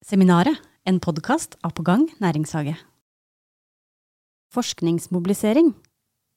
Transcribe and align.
Seminaret, 0.00 0.56
en 0.88 0.96
podkast 0.96 1.58
av 1.60 1.74
På 1.76 1.82
gang 1.84 2.06
næringshage. 2.24 2.72
Forskningsmobilisering. 4.48 5.74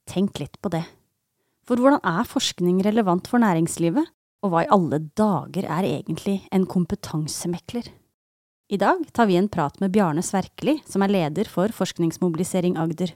Tenk 0.03 0.41
litt 0.41 0.57
på 0.59 0.67
det. 0.73 0.81
For 1.63 1.79
hvordan 1.79 2.03
er 2.03 2.27
forskning 2.27 2.81
relevant 2.83 3.29
for 3.31 3.39
næringslivet, 3.39 4.03
og 4.43 4.51
hva 4.51 4.65
i 4.65 4.67
alle 4.67 4.99
dager 5.15 5.63
er 5.63 5.87
egentlig 5.87 6.41
en 6.51 6.65
kompetansemekler? 6.67 7.87
I 8.67 8.79
dag 8.83 8.99
tar 9.15 9.29
vi 9.31 9.39
en 9.39 9.47
prat 9.47 9.79
med 9.79 9.93
Bjarne 9.95 10.19
Sverkeli, 10.19 10.81
som 10.83 11.07
er 11.07 11.15
leder 11.15 11.47
for 11.47 11.71
Forskningsmobilisering 11.71 12.75
Agder. 12.75 13.15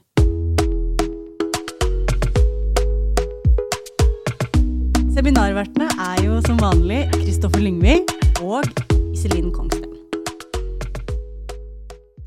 Seminarvertene 5.12 5.92
er 5.92 6.24
jo 6.24 6.40
som 6.48 6.56
vanlig 6.64 7.04
Kristoffer 7.18 7.60
Lyngvi 7.60 8.00
og 8.40 8.64
Iselin 9.12 9.52
Kongsted. 9.52 9.77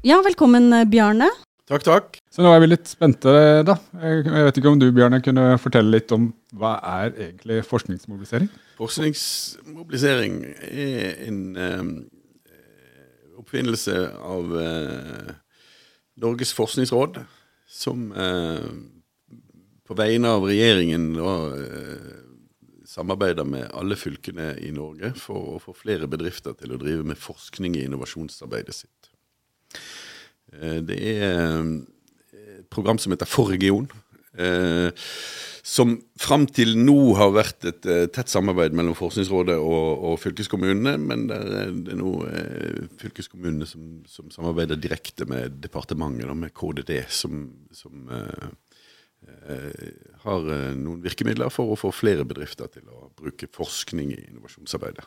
Ja, 0.02 0.16
velkommen 0.26 0.74
Bjarne. 0.90 1.28
Takk, 1.70 1.84
takk. 1.86 2.16
Så 2.34 2.42
nå 2.42 2.50
er 2.50 2.64
vi 2.64 2.72
litt 2.72 2.90
spente, 2.90 3.30
da. 3.62 3.76
Jeg 4.02 4.46
vet 4.48 4.56
ikke 4.58 4.72
om 4.74 4.80
du, 4.82 4.88
Bjarne, 4.96 5.20
kunne 5.22 5.60
fortelle 5.62 5.94
litt 5.94 6.10
om 6.16 6.32
hva 6.58 6.72
er 7.04 7.12
egentlig 7.28 7.60
forskningsmobilisering? 7.70 8.48
Forskningsmobilisering 8.80 10.40
er 10.58 11.22
en 11.28 11.38
eh, 11.54 11.92
oppfinnelse 13.44 14.00
av 14.26 14.58
eh, 14.64 15.30
Norges 16.26 16.56
forskningsråd, 16.58 17.22
som 17.70 18.10
eh, 18.10 18.66
på 19.86 20.00
vegne 20.02 20.34
av 20.34 20.50
regjeringen 20.50 21.12
da, 21.20 21.36
eh, 21.62 22.10
samarbeider 22.90 23.46
med 23.46 23.70
alle 23.70 24.02
fylkene 24.02 24.56
i 24.66 24.74
Norge 24.74 25.14
for 25.22 25.54
å 25.54 25.62
få 25.62 25.78
flere 25.78 26.10
bedrifter 26.10 26.58
til 26.58 26.74
å 26.74 26.82
drive 26.82 27.06
med 27.14 27.22
forskning 27.22 27.78
i 27.78 27.86
innovasjonsarbeidet 27.86 28.80
sitt. 28.82 29.12
Eh, 30.58 30.80
det 30.86 30.98
er 31.00 31.28
eh, 31.30 31.74
et 32.60 32.70
program 32.72 33.00
som 33.02 33.14
heter 33.14 33.30
Forregion. 33.30 33.88
region. 33.88 34.92
som 35.64 35.92
fram 36.18 36.46
til 36.48 36.78
nå 36.80 37.14
har 37.20 37.34
vært 37.36 37.66
et 37.68 37.84
tett 38.16 38.32
samarbeid 38.32 38.74
mellom 38.74 38.96
Forskningsrådet 38.96 39.58
og, 39.60 40.06
og 40.08 40.16
fylkeskommunene. 40.24 40.96
Men 40.98 41.28
det 41.30 41.38
er, 41.38 41.74
det 41.76 41.94
er 41.94 42.00
nå 42.00 42.14
fylkeskommunene 42.98 43.68
som, 43.68 44.00
som, 44.08 44.32
samarbeider 44.32 44.80
direkte 44.80 45.28
med 45.30 45.60
departementet, 45.62 46.32
med 46.34 46.56
KDD, 46.56 46.96
som, 47.12 47.44
som 47.76 48.10
har 50.24 50.50
noen 50.80 51.04
virkemidler 51.04 51.52
for 51.54 51.76
å 51.76 51.80
få 51.80 51.92
flere 51.94 52.26
bedrifter 52.26 52.72
til 52.72 52.88
å 52.90 53.12
bruke 53.20 53.52
forskning 53.52 54.16
i 54.16 54.24
innovasjonsarbeidet. 54.32 55.06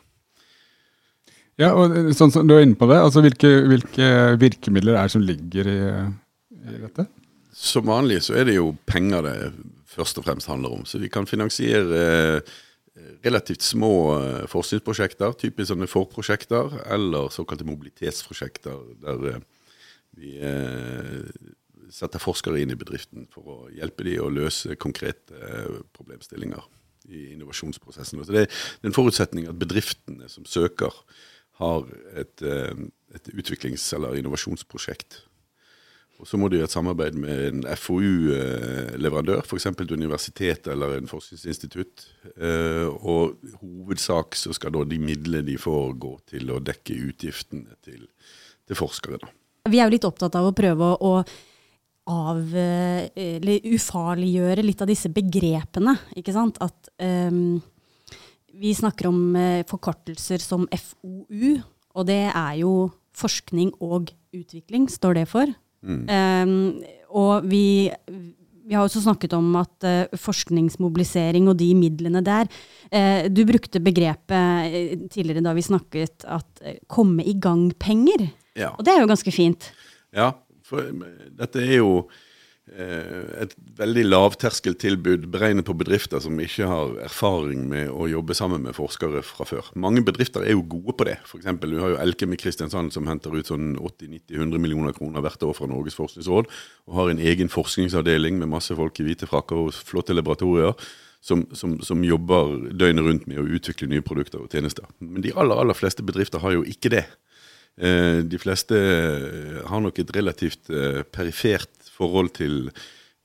Ja, 1.61 1.71
og 1.71 1.95
eh, 1.95 2.11
sånn 2.15 2.33
som 2.33 2.47
Du 2.47 2.55
er 2.55 2.65
inne 2.65 2.77
på 2.79 2.87
det. 2.91 2.99
altså 2.99 3.23
Hvilke, 3.23 3.51
hvilke 3.69 4.09
virkemidler 4.41 4.97
er 4.99 5.07
det 5.07 5.15
som 5.15 5.23
ligger 5.23 5.71
i, 5.71 5.79
i, 6.59 6.77
dette? 6.83 7.07
Som 7.55 7.87
vanlig 7.87 8.21
så 8.27 8.35
er 8.39 8.49
det 8.49 8.57
jo 8.57 8.73
penger 8.87 9.25
det 9.25 9.37
først 9.95 10.19
og 10.19 10.27
fremst 10.27 10.51
handler 10.51 10.75
om. 10.75 10.83
Så 10.87 10.99
vi 10.99 11.09
kan 11.11 11.27
finansiere 11.29 12.01
eh, 12.03 12.55
relativt 13.23 13.63
små 13.63 13.93
eh, 14.17 14.45
forskningsprosjekter, 14.51 15.37
typisk 15.39 15.71
sånne 15.71 15.87
forprosjekter, 15.87 16.81
eller 16.91 17.31
såkalte 17.31 17.67
mobilitetsprosjekter, 17.67 18.81
der 19.05 19.43
vi 20.15 20.37
setter 21.91 22.21
forskere 22.23 22.61
inn 22.61 22.71
i 22.71 22.77
bedriften 22.79 23.25
for 23.31 23.49
å 23.51 23.57
hjelpe 23.75 24.05
dem 24.07 24.21
å 24.23 24.29
løse 24.31 24.77
konkrete 24.79 25.35
problemstillinger 25.95 26.63
i 27.11 27.33
innovasjonsprosessen. 27.33 28.23
Så 28.23 28.31
det 28.31 28.45
er 28.45 28.87
en 28.87 28.95
forutsetning 28.95 29.49
at 29.51 29.59
bedriftene 29.59 30.29
som 30.31 30.47
søker, 30.47 30.95
har 31.61 31.87
et, 32.15 32.41
eh, 32.41 32.75
et 33.15 33.31
utviklings- 33.33 33.93
eller 33.95 34.17
innovasjonsprosjekt. 34.19 35.21
Og 36.19 36.27
Så 36.27 36.37
må 36.39 36.47
de 36.49 36.61
ha 36.61 36.63
et 36.63 36.71
samarbeid 36.71 37.13
med 37.19 37.41
en 37.49 37.63
FoU-leverandør, 37.75 39.41
f.eks. 39.43 39.65
et 39.65 39.91
universitet 39.91 40.67
eller 40.67 40.95
en 40.95 41.07
forskningsinstitutt. 41.07 42.05
Eh, 42.37 42.87
og 42.87 43.35
hovedsak 43.59 44.35
så 44.39 44.53
skal 44.55 44.71
da 44.71 44.85
de 44.87 44.97
midlene 44.97 45.43
de 45.45 45.57
får, 45.59 45.97
gå 45.99 46.13
til 46.31 46.51
å 46.55 46.61
dekke 46.63 46.95
utgiftene 47.09 47.75
til, 47.83 48.07
til 48.65 48.79
forskere. 48.79 49.19
Da. 49.19 49.27
Vi 49.67 49.81
er 49.81 49.89
jo 49.89 49.95
litt 49.97 50.07
opptatt 50.07 50.39
av 50.39 50.47
å 50.47 50.55
prøve 50.55 50.95
å 51.03 51.17
av, 52.07 52.53
eller 52.53 53.63
ufarliggjøre 53.65 54.61
litt 54.61 54.81
av 54.85 54.87
disse 54.87 55.09
begrepene. 55.09 55.97
ikke 56.15 56.35
sant? 56.35 56.59
At 56.61 56.91
um 57.01 57.57
vi 58.59 58.73
snakker 58.75 59.09
om 59.09 59.35
eh, 59.39 59.63
forkortelser 59.67 60.43
som 60.43 60.67
FoU, 60.71 61.57
og 61.95 62.07
det 62.09 62.23
er 62.31 62.53
jo 62.61 62.73
forskning 63.15 63.71
og 63.83 64.11
utvikling, 64.35 64.89
står 64.91 65.21
det 65.21 65.27
for. 65.31 65.51
Mm. 65.85 66.01
Um, 66.09 66.53
og 67.15 67.45
vi, 67.47 67.91
vi, 68.65 68.73
har 68.73 68.83
også 68.83 69.03
snakket 69.05 69.35
om 69.37 69.53
at 69.59 69.85
uh, 69.85 70.17
forskningsmobilisering 70.17 71.47
og 71.51 71.59
de 71.59 71.67
midlene 71.77 72.23
der 72.25 72.49
uh, 72.49 73.27
Du 73.29 73.43
brukte 73.45 73.79
begrepet 73.83 75.05
tidligere 75.13 75.45
da 75.45 75.53
vi 75.53 75.63
snakket 75.63 76.25
at 76.25 76.63
uh, 76.65 76.73
komme 76.89 77.23
i 77.23 77.37
gang-penger. 77.37 78.25
Ja. 78.57 78.73
Og 78.73 78.83
det 78.87 78.95
er 78.95 79.03
jo 79.03 79.11
ganske 79.13 79.35
fint. 79.35 79.69
Ja, 80.15 80.31
for 80.65 80.89
dette 81.37 81.61
er 81.61 81.77
jo 81.77 82.07
et 82.65 83.51
veldig 83.77 84.03
lavterskeltilbud 84.07 85.27
beregnet 85.29 85.67
på 85.67 85.75
bedrifter 85.77 86.19
som 86.23 86.39
ikke 86.41 86.65
har 86.65 86.95
erfaring 87.05 87.67
med 87.69 87.91
å 87.93 88.07
jobbe 88.09 88.33
sammen 88.33 88.63
med 88.65 88.73
forskere 88.73 89.21
fra 89.25 89.45
før. 89.45 89.69
Mange 89.77 90.01
bedrifter 90.05 90.41
er 90.41 90.55
jo 90.55 90.63
gode 90.65 90.95
på 90.97 91.05
det. 91.05 91.19
For 91.29 91.37
eksempel, 91.37 91.75
du 91.75 91.83
har 91.83 91.93
jo 91.93 91.99
Elkem 92.01 92.33
i 92.33 92.39
Kristiansand 92.41 92.89
som 92.95 93.05
henter 93.05 93.35
ut 93.37 93.51
sånn 93.51 93.75
80-90-100 93.77 94.63
millioner 94.63 94.97
kroner 94.97 95.21
hvert 95.21 95.45
år 95.45 95.53
fra 95.53 95.69
Norges 95.69 95.97
forskningsråd, 95.99 96.49
og 96.89 96.97
har 96.97 97.13
en 97.13 97.21
egen 97.21 97.53
forskningsavdeling 97.53 98.41
med 98.41 98.49
masse 98.55 98.73
folk 98.75 98.97
i 98.99 99.05
hvite 99.05 99.29
frakker 99.29 99.67
og 99.67 99.77
flotte 99.85 100.17
laboratorier. 100.17 100.73
Som, 101.25 101.47
som, 101.57 101.71
som, 101.81 102.03
jobber 102.05 102.51
døgnet 102.77 103.01
rundt 103.01 103.23
med 103.25 103.39
å 103.41 103.47
utvikle 103.57 103.87
nye 103.89 104.03
produkter 104.05 104.43
og 104.43 104.51
tjenester. 104.53 104.85
Men 105.01 105.23
de 105.25 105.31
aller, 105.33 105.57
aller 105.57 105.73
fleste 105.73 106.05
bedrifter 106.05 106.43
har 106.43 106.53
jo 106.53 106.61
ikke 106.69 106.91
det. 106.93 107.01
Eh, 107.81 108.19
de 108.21 108.37
fleste 108.37 108.77
har 109.65 109.81
nok 109.81 109.97
et 110.03 110.13
relativt 110.13 110.69
eh, 110.69 111.01
perifert 111.01 111.84
forhold 111.95 112.33
til, 112.37 112.69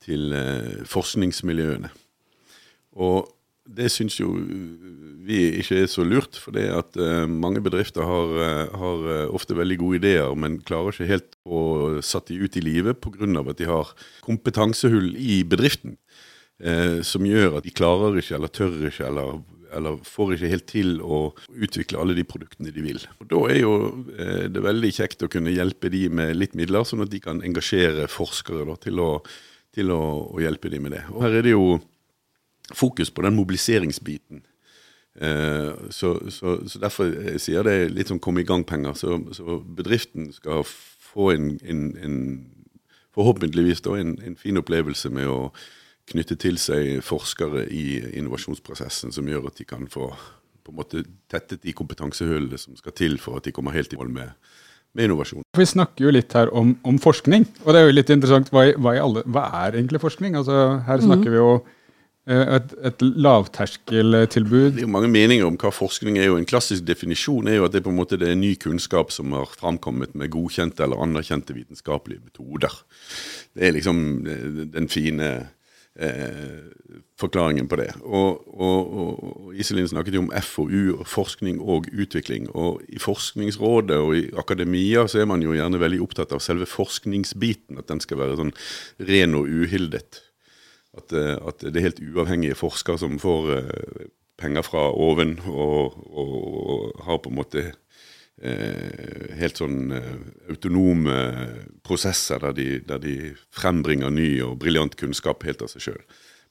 til 0.05 0.33
eh, 0.37 0.81
forskningsmiljøene. 0.89 1.91
Og 3.01 3.29
det 3.71 3.91
syns 3.93 4.17
jo 4.19 4.33
vi 5.21 5.43
ikke 5.61 5.83
er 5.85 5.91
så 5.91 6.03
lurt, 6.03 6.39
for 6.43 6.57
det 6.57 6.65
at 6.75 6.97
uh, 6.99 7.29
mange 7.31 7.61
bedrifter 7.63 8.03
har, 8.03 8.33
uh, 8.35 8.79
har 8.81 9.29
ofte 9.37 9.55
veldig 9.55 9.77
gode 9.79 10.01
ideer, 10.01 10.33
men 10.35 10.57
klarer 10.67 10.91
ikke 10.91 11.11
helt 11.11 11.37
å 11.47 12.01
satt 12.03 12.33
de 12.33 12.41
ut 12.41 12.57
i 12.59 12.65
livet 12.65 12.99
pga. 12.99 13.29
at 13.45 13.61
de 13.61 13.69
har 13.69 13.93
kompetansehull 14.27 15.15
i 15.15 15.43
bedriften. 15.45 15.99
som 17.03 17.25
gjør 17.25 17.55
at 17.57 17.65
de 17.65 17.71
klarer 17.73 18.19
ikke, 18.21 18.35
eller 18.37 18.51
tør 18.53 18.75
ikke, 18.85 19.07
eller 19.07 19.39
eller 19.77 20.01
får 20.07 20.35
ikke 20.35 20.51
helt 20.53 20.67
til 20.71 20.99
å 21.03 21.21
utvikle 21.51 22.01
alle 22.01 22.17
de 22.19 22.25
produktene 22.27 22.73
de 22.75 22.85
vil. 22.85 23.01
Og 23.21 23.31
Da 23.31 23.41
er 23.53 23.61
jo 23.61 23.73
eh, 24.17 24.45
det 24.53 24.65
veldig 24.65 24.93
kjekt 24.97 25.25
å 25.25 25.31
kunne 25.33 25.55
hjelpe 25.55 25.91
de 25.93 26.07
med 26.13 26.35
litt 26.39 26.57
midler, 26.59 26.85
sånn 26.87 27.05
at 27.05 27.13
de 27.13 27.23
kan 27.23 27.43
engasjere 27.47 28.09
forskere 28.11 28.67
da, 28.69 28.77
til, 28.83 29.01
å, 29.03 29.11
til 29.75 29.95
å, 29.95 30.03
å, 30.35 30.39
hjelpe 30.43 30.73
de 30.73 30.83
med 30.83 30.97
det. 30.97 31.05
Og 31.15 31.25
Her 31.27 31.41
er 31.41 31.47
det 31.47 31.57
jo 31.57 31.81
fokus 32.77 33.11
på 33.11 33.25
den 33.27 33.37
mobiliseringsbiten. 33.39 34.45
Eh, 35.21 35.73
så, 35.91 36.15
så, 36.31 36.61
så, 36.67 36.83
Derfor 36.83 37.11
sier 37.43 37.67
det 37.67 37.91
litt 37.95 38.13
sånn 38.13 38.23
kom 38.23 38.39
i 38.39 38.47
gang-penger. 38.47 38.97
Så, 38.99 39.19
så, 39.37 39.61
bedriften 39.65 40.31
skal 40.37 40.65
få 40.65 41.33
en, 41.35 41.53
en, 41.67 41.85
en 41.99 42.17
forhåpentligvis 43.17 43.83
da, 43.87 43.99
en, 43.99 44.15
en 44.23 44.39
fin 44.39 44.59
opplevelse 44.61 45.11
med 45.13 45.31
å 45.31 45.41
knytte 46.10 46.37
til 46.41 46.59
seg 46.60 47.00
forskere 47.06 47.65
i 47.71 48.00
innovasjonsprosessen, 48.19 49.15
som 49.15 49.28
gjør 49.31 49.50
at 49.50 49.60
de 49.60 49.66
kan 49.69 49.88
få 49.91 50.10
på 50.65 50.72
en 50.72 50.78
måte 50.78 51.04
tettet 51.31 51.65
de 51.65 51.75
kompetansehullene 51.76 52.59
som 52.60 52.76
skal 52.78 52.94
til 52.97 53.19
for 53.22 53.41
at 53.41 53.48
de 53.48 53.54
kommer 53.54 53.75
helt 53.75 53.93
i 53.94 53.98
mål 53.98 54.12
med, 54.12 54.31
med 54.94 55.09
innovasjon. 55.09 55.44
Vi 55.56 55.66
snakker 55.66 56.07
jo 56.07 56.15
litt 56.15 56.36
her 56.36 56.53
om, 56.57 56.77
om, 56.86 57.01
forskning, 57.01 57.47
og 57.65 57.74
det 57.74 57.80
er 57.80 57.89
jo 57.89 57.97
litt 57.97 58.15
interessant. 58.15 58.53
Hva, 58.54 58.68
hva, 58.77 58.97
alle, 59.01 59.24
hva 59.27 59.48
er 59.65 59.80
egentlig 59.80 60.03
forskning? 60.03 60.39
Altså, 60.39 60.80
her 60.86 61.04
snakker 61.04 61.27
mm. 61.27 61.34
vi 61.34 61.41
jo 61.41 61.53
eh, 62.30 62.56
et, 62.59 62.74
et, 62.91 63.06
lavterskeltilbud. 63.27 64.74
Det 64.77 64.84
er 64.84 64.89
jo 64.89 64.95
mange 64.95 65.13
meninger 65.13 65.48
om 65.48 65.59
hva 65.60 65.72
forskning 65.74 66.21
er. 66.21 66.28
jo 66.30 66.41
En 66.41 66.48
klassisk 66.48 66.86
definisjon 66.89 67.48
er 67.51 67.60
jo 67.60 67.68
at 67.68 67.77
det 67.77 67.84
på 67.86 67.95
en 67.95 68.01
måte 68.01 68.21
er 68.21 68.36
ny 68.39 68.53
kunnskap 68.60 69.15
som 69.15 69.33
har 69.36 69.51
framkommet 69.56 70.15
med 70.15 70.33
godkjente 70.34 70.84
eller 70.86 71.03
anerkjente 71.03 71.56
vitenskapelige 71.56 72.22
metoder. 72.27 72.83
Det 73.56 73.66
er 73.66 73.78
liksom 73.78 74.04
eh, 74.27 74.60
den 74.77 74.92
fine 74.92 75.33
eh, 75.98 76.71
forklaringen 77.21 77.69
på 77.69 77.78
det. 77.81 77.91
Og, 78.03 78.41
og, 78.60 78.95
og, 78.95 79.51
Iselin 79.54 79.89
snakket 79.91 80.16
jo 80.16 80.25
om 80.25 80.33
FoU, 80.45 81.04
forskning 81.09 81.60
og 81.60 81.89
utvikling. 81.92 82.48
Og 82.54 82.81
I 82.89 83.01
Forskningsrådet 83.03 83.98
og 83.98 84.15
i 84.16 84.25
akademia 84.39 85.07
så 85.10 85.22
er 85.22 85.31
man 85.31 85.42
jo 85.45 85.54
gjerne 85.57 85.81
veldig 85.83 86.01
opptatt 86.04 86.34
av 86.37 86.45
selve 86.45 86.69
forskningsbiten. 86.71 87.81
At 87.81 87.91
den 87.91 88.03
skal 88.04 88.22
være 88.22 88.39
sånn 88.41 88.54
ren 89.10 89.37
og 89.39 89.51
uhildet. 89.51 90.22
At, 90.97 91.13
eh, 91.13 91.37
at 91.37 91.63
det 91.63 91.77
er 91.77 91.91
helt 91.91 92.03
uavhengige 92.03 92.59
forskere 92.59 93.01
som 93.03 93.21
får 93.22 93.53
eh, 93.59 94.09
penger 94.41 94.65
fra 94.66 94.89
oven 94.97 95.37
og, 95.47 96.01
og, 96.09 97.04
har 97.04 97.21
på 97.22 97.31
en 97.31 97.39
måte 97.39 97.65
helt 98.41 99.59
sånn 99.60 99.92
eh, 99.92 100.13
autonome 100.48 101.16
prosesser 101.84 102.41
der 102.41 102.57
de, 102.57 102.69
der 102.89 103.03
de 103.03 103.15
frembringer 103.53 104.13
ny 104.15 104.31
og 104.47 104.59
briljant 104.63 104.97
kunnskap 104.97 105.45
helt 105.45 105.60
av 105.65 105.72
seg 105.72 105.84
sjøl. 105.84 106.01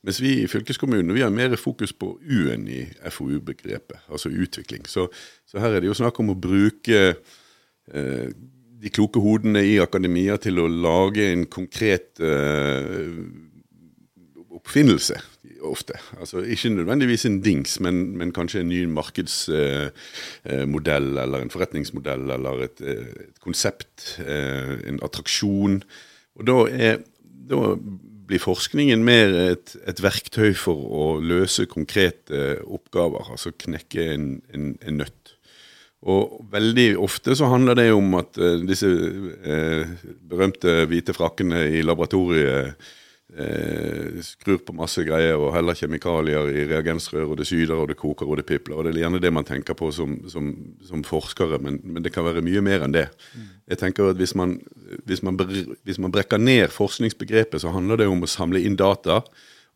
Mens 0.06 0.22
vi 0.24 0.36
i 0.44 0.48
fylkeskommunen 0.48 1.12
vi 1.16 1.26
har 1.26 1.34
mer 1.34 1.58
fokus 1.60 1.92
på 1.92 2.14
U-en 2.22 2.68
i 2.72 2.86
FoU-begrepet, 3.12 4.06
altså 4.08 4.32
utvikling. 4.32 4.86
Så, 4.88 5.10
så, 5.50 5.60
her 5.60 5.76
er 5.76 5.84
det 5.84 5.90
jo 5.90 5.98
snakk 5.98 6.22
om 6.22 6.32
å 6.32 6.38
bruke 6.40 7.02
eh, 7.10 8.30
de 8.80 8.94
kloke 8.96 9.20
hodene 9.20 9.66
i 9.68 9.76
akademia 9.84 10.38
til 10.40 10.62
å 10.62 10.70
lage 10.70 11.26
en 11.34 11.44
konkret 11.52 12.22
eh, 12.24 13.18
oppfinnelse 14.56 15.18
ofte. 15.62 15.94
Altså 16.20 16.40
Ikke 16.40 16.70
nødvendigvis 16.70 17.26
en 17.26 17.44
dings, 17.44 17.80
men, 17.80 18.18
men 18.18 18.32
kanskje 18.36 18.60
en 18.64 18.70
ny 18.70 18.86
markedsmodell 18.86 21.08
eh, 21.08 21.18
eh 21.18 21.24
eller 21.24 21.42
en 21.42 21.54
forretningsmodell 21.54 22.30
eller 22.36 22.64
et, 22.68 22.82
eh, 22.82 23.08
et 23.28 23.40
konsept, 23.44 24.20
eh, 24.26 24.90
en 24.90 25.00
attraksjon. 25.04 25.84
Og 26.40 26.48
da, 26.48 26.58
er, 26.70 26.98
da, 27.50 27.76
blir 28.30 28.42
forskningen 28.44 29.04
mer 29.04 29.28
et, 29.42 29.76
et, 29.90 30.04
verktøy 30.04 30.54
for 30.54 30.78
å 30.78 31.18
løse 31.18 31.66
konkrete 31.66 32.62
oppgaver, 32.62 33.32
altså 33.34 33.50
knekke 33.58 34.14
en, 34.14 34.42
en, 34.54 34.78
en 34.86 34.98
nøtt. 35.02 35.34
Og 36.06 36.46
veldig 36.52 36.98
ofte 37.02 37.36
så 37.36 37.50
handler 37.50 37.76
det 37.76 37.92
om 37.92 38.14
at 38.16 38.38
disse 38.64 38.88
uh, 38.88 39.84
berømte 40.30 40.86
hvite 40.88 41.12
frakkene 41.18 41.66
i 41.76 41.82
laboratoriet 41.84 42.78
uh, 43.38 44.20
skrur 44.26 44.62
på 44.66 44.76
masse 44.78 45.04
greier 45.08 45.40
og 45.40 45.54
heller 45.56 45.78
kjemikalier 45.78 46.50
i 46.54 46.66
reagensrør, 46.70 47.28
og 47.32 47.38
det 47.40 47.48
syder 47.50 47.76
og 47.76 47.90
det 47.92 47.98
koker 48.00 48.30
og 48.30 48.40
det 48.40 48.48
pipler. 48.50 48.78
og 48.78 48.88
Det 48.88 48.96
er 48.96 49.04
gjerne 49.04 49.22
det 49.24 49.34
man 49.34 49.48
tenker 49.48 49.78
på 49.78 49.92
som, 49.96 50.18
som, 50.32 50.50
som 50.86 51.06
forskere, 51.06 51.62
men, 51.64 51.82
men, 51.84 52.04
det 52.06 52.14
kan 52.16 52.28
være 52.28 52.46
mye 52.46 52.64
mer 52.66 52.88
enn 52.88 52.96
det. 52.96 53.08
Jeg 53.70 53.82
tenker 53.84 54.12
at 54.12 54.20
hvis 54.20 54.36
man, 54.36 54.58
hvis, 55.06 55.24
man, 55.24 55.40
hvis 55.84 56.02
man 56.02 56.16
brekker 56.16 56.42
ned 56.42 56.72
forskningsbegrepet, 56.74 57.62
så 57.62 57.76
handler 57.76 58.04
det 58.04 58.10
om 58.10 58.26
å 58.26 58.30
samle 58.30 58.64
inn 58.66 58.80
data, 58.80 59.22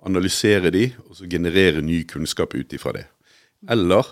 analysere 0.03 0.73
de, 0.73 0.89
og 1.07 1.15
så 1.15 1.29
generere 1.29 1.81
ny 1.81 2.03
kunnskap 2.09 2.55
ut 2.57 2.73
ifra 2.75 2.97
det. 2.97 3.07
Eller 3.71 4.09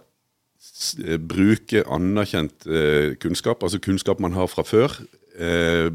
Eh, 1.01 1.17
bruke 1.17 1.83
anerkjent 1.89 2.67
eh, 2.69 3.13
kunnskap, 3.21 3.63
altså 3.63 3.79
kunnskap 3.81 4.19
man 4.21 4.33
har 4.33 4.49
fra 4.49 4.65
før. 4.65 4.93
Eh, 5.38 5.89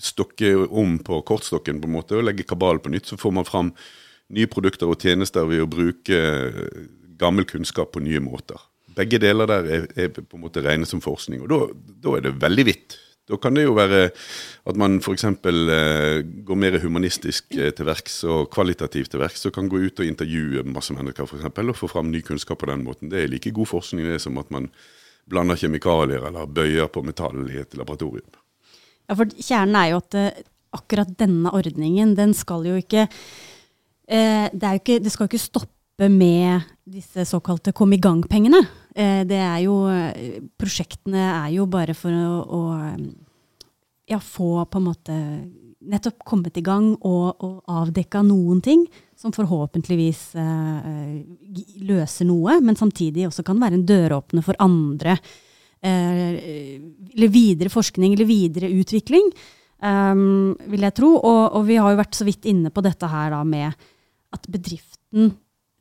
stokke 0.00 0.54
om 0.66 0.98
på 1.04 1.20
kortstokken 1.28 1.80
på 1.80 1.88
en 1.88 1.96
måte 1.98 2.18
og 2.18 2.26
legge 2.26 2.46
kabal 2.48 2.80
på 2.82 2.92
nytt. 2.92 3.10
Så 3.10 3.20
får 3.20 3.34
man 3.36 3.48
fram 3.48 3.74
nye 4.30 4.50
produkter 4.50 4.90
og 4.90 5.00
tjenester 5.02 5.48
ved 5.48 5.64
å 5.64 5.70
bruke 5.70 6.18
gammel 7.20 7.46
kunnskap 7.48 7.92
på 7.94 8.02
nye 8.04 8.22
måter. 8.24 8.58
Begge 8.96 9.20
deler 9.22 9.48
der 9.48 9.68
er, 9.68 9.86
er 9.94 10.10
på 10.14 10.36
en 10.36 10.42
måte 10.42 10.64
regnet 10.64 10.90
som 10.90 11.02
forskning, 11.04 11.44
og 11.44 11.72
da 12.02 12.16
er 12.16 12.26
det 12.26 12.40
veldig 12.42 12.66
vidt. 12.66 12.98
Da 13.30 13.38
kan 13.38 13.54
det 13.54 13.62
jo 13.62 13.76
være 13.76 14.08
at 14.66 14.78
man 14.80 14.98
f.eks. 14.98 15.24
Eh, 15.24 16.22
går 16.46 16.58
mer 16.58 16.78
humanistisk 16.82 17.54
eh, 17.54 17.70
til 17.76 17.86
verks 17.86 18.22
og 18.26 18.48
kvalitativt 18.50 19.12
til 19.12 19.22
verks, 19.22 19.46
og 19.46 19.54
kan 19.54 19.70
gå 19.70 19.84
ut 19.84 20.02
og 20.02 20.08
intervjue 20.08 20.64
masse 20.66 20.94
mennesker 20.96 21.28
for 21.30 21.38
eksempel, 21.38 21.70
og 21.70 21.78
få 21.78 21.90
fram 21.92 22.10
ny 22.10 22.24
kunnskap 22.26 22.58
på 22.58 22.70
den 22.72 22.82
måten. 22.86 23.12
Det 23.12 23.22
er 23.22 23.30
like 23.30 23.54
god 23.54 23.70
forskning 23.70 24.10
det 24.10 24.18
som 24.24 24.40
at 24.42 24.50
man 24.50 24.66
blander 25.30 25.58
kjemikalier 25.60 26.26
eller 26.26 26.50
bøyer 26.50 26.90
på 26.90 27.04
metall 27.06 27.44
i 27.52 27.60
et 27.62 27.78
laboratorium. 27.78 28.39
Ja, 29.10 29.16
for 29.18 29.30
Kjernen 29.34 29.76
er 29.80 29.90
jo 29.90 30.00
at 30.00 30.16
uh, 30.16 30.42
akkurat 30.78 31.10
denne 31.18 31.50
ordningen, 31.50 32.14
den 32.14 32.34
skal 32.38 32.68
jo 32.68 32.76
ikke, 32.78 33.08
uh, 33.10 34.46
det, 34.54 34.62
jo 34.62 34.82
ikke 34.82 34.98
det 35.02 35.12
skal 35.12 35.26
jo 35.26 35.32
ikke 35.32 35.42
stoppe 35.42 36.08
med 36.08 36.68
disse 36.88 37.26
såkalte 37.28 37.74
kom 37.76 37.90
i 37.92 38.00
gang-pengene. 38.00 38.62
Uh, 38.94 39.22
det 39.26 39.40
er 39.42 39.64
jo 39.66 39.80
Prosjektene 40.60 41.26
er 41.32 41.50
jo 41.58 41.66
bare 41.70 41.98
for 41.98 42.14
å, 42.14 42.38
å 42.46 42.62
ja, 44.10 44.22
få 44.22 44.62
på 44.70 44.78
en 44.78 44.86
måte 44.86 45.18
nettopp 45.80 46.24
kommet 46.28 46.58
i 46.60 46.64
gang 46.64 46.92
og, 46.94 47.40
og 47.40 47.70
avdekka 47.70 48.22
noen 48.26 48.60
ting 48.64 48.84
som 49.18 49.32
forhåpentligvis 49.32 50.22
eh, 50.40 51.20
løser 51.84 52.28
noe, 52.28 52.58
men 52.64 52.76
samtidig 52.78 53.26
også 53.28 53.44
kan 53.46 53.60
være 53.60 53.78
en 53.78 53.86
døråpner 53.88 54.44
for 54.44 54.60
andre. 54.62 55.16
Eh, 55.80 56.76
eller 57.14 57.30
videre 57.32 57.72
forskning 57.72 58.12
eller 58.12 58.28
videre 58.28 58.68
utvikling, 58.68 59.30
um, 59.80 60.52
vil 60.68 60.84
jeg 60.84 60.96
tro. 60.98 61.14
Og, 61.16 61.44
og, 61.56 61.62
vi 61.68 61.78
har 61.80 61.94
jo 61.94 62.00
vært 62.02 62.18
så 62.18 62.26
vidt 62.28 62.48
inne 62.50 62.72
på 62.72 62.84
dette 62.84 63.08
her 63.08 63.32
da 63.32 63.40
med 63.48 63.72
at 64.30 64.50
bedriften 64.52 65.32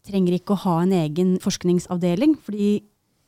trenger 0.08 0.38
ikke 0.38 0.56
å 0.56 0.64
ha 0.64 0.78
en 0.86 0.94
egen 1.02 1.36
forskningsavdeling, 1.44 2.38
fordi 2.46 2.78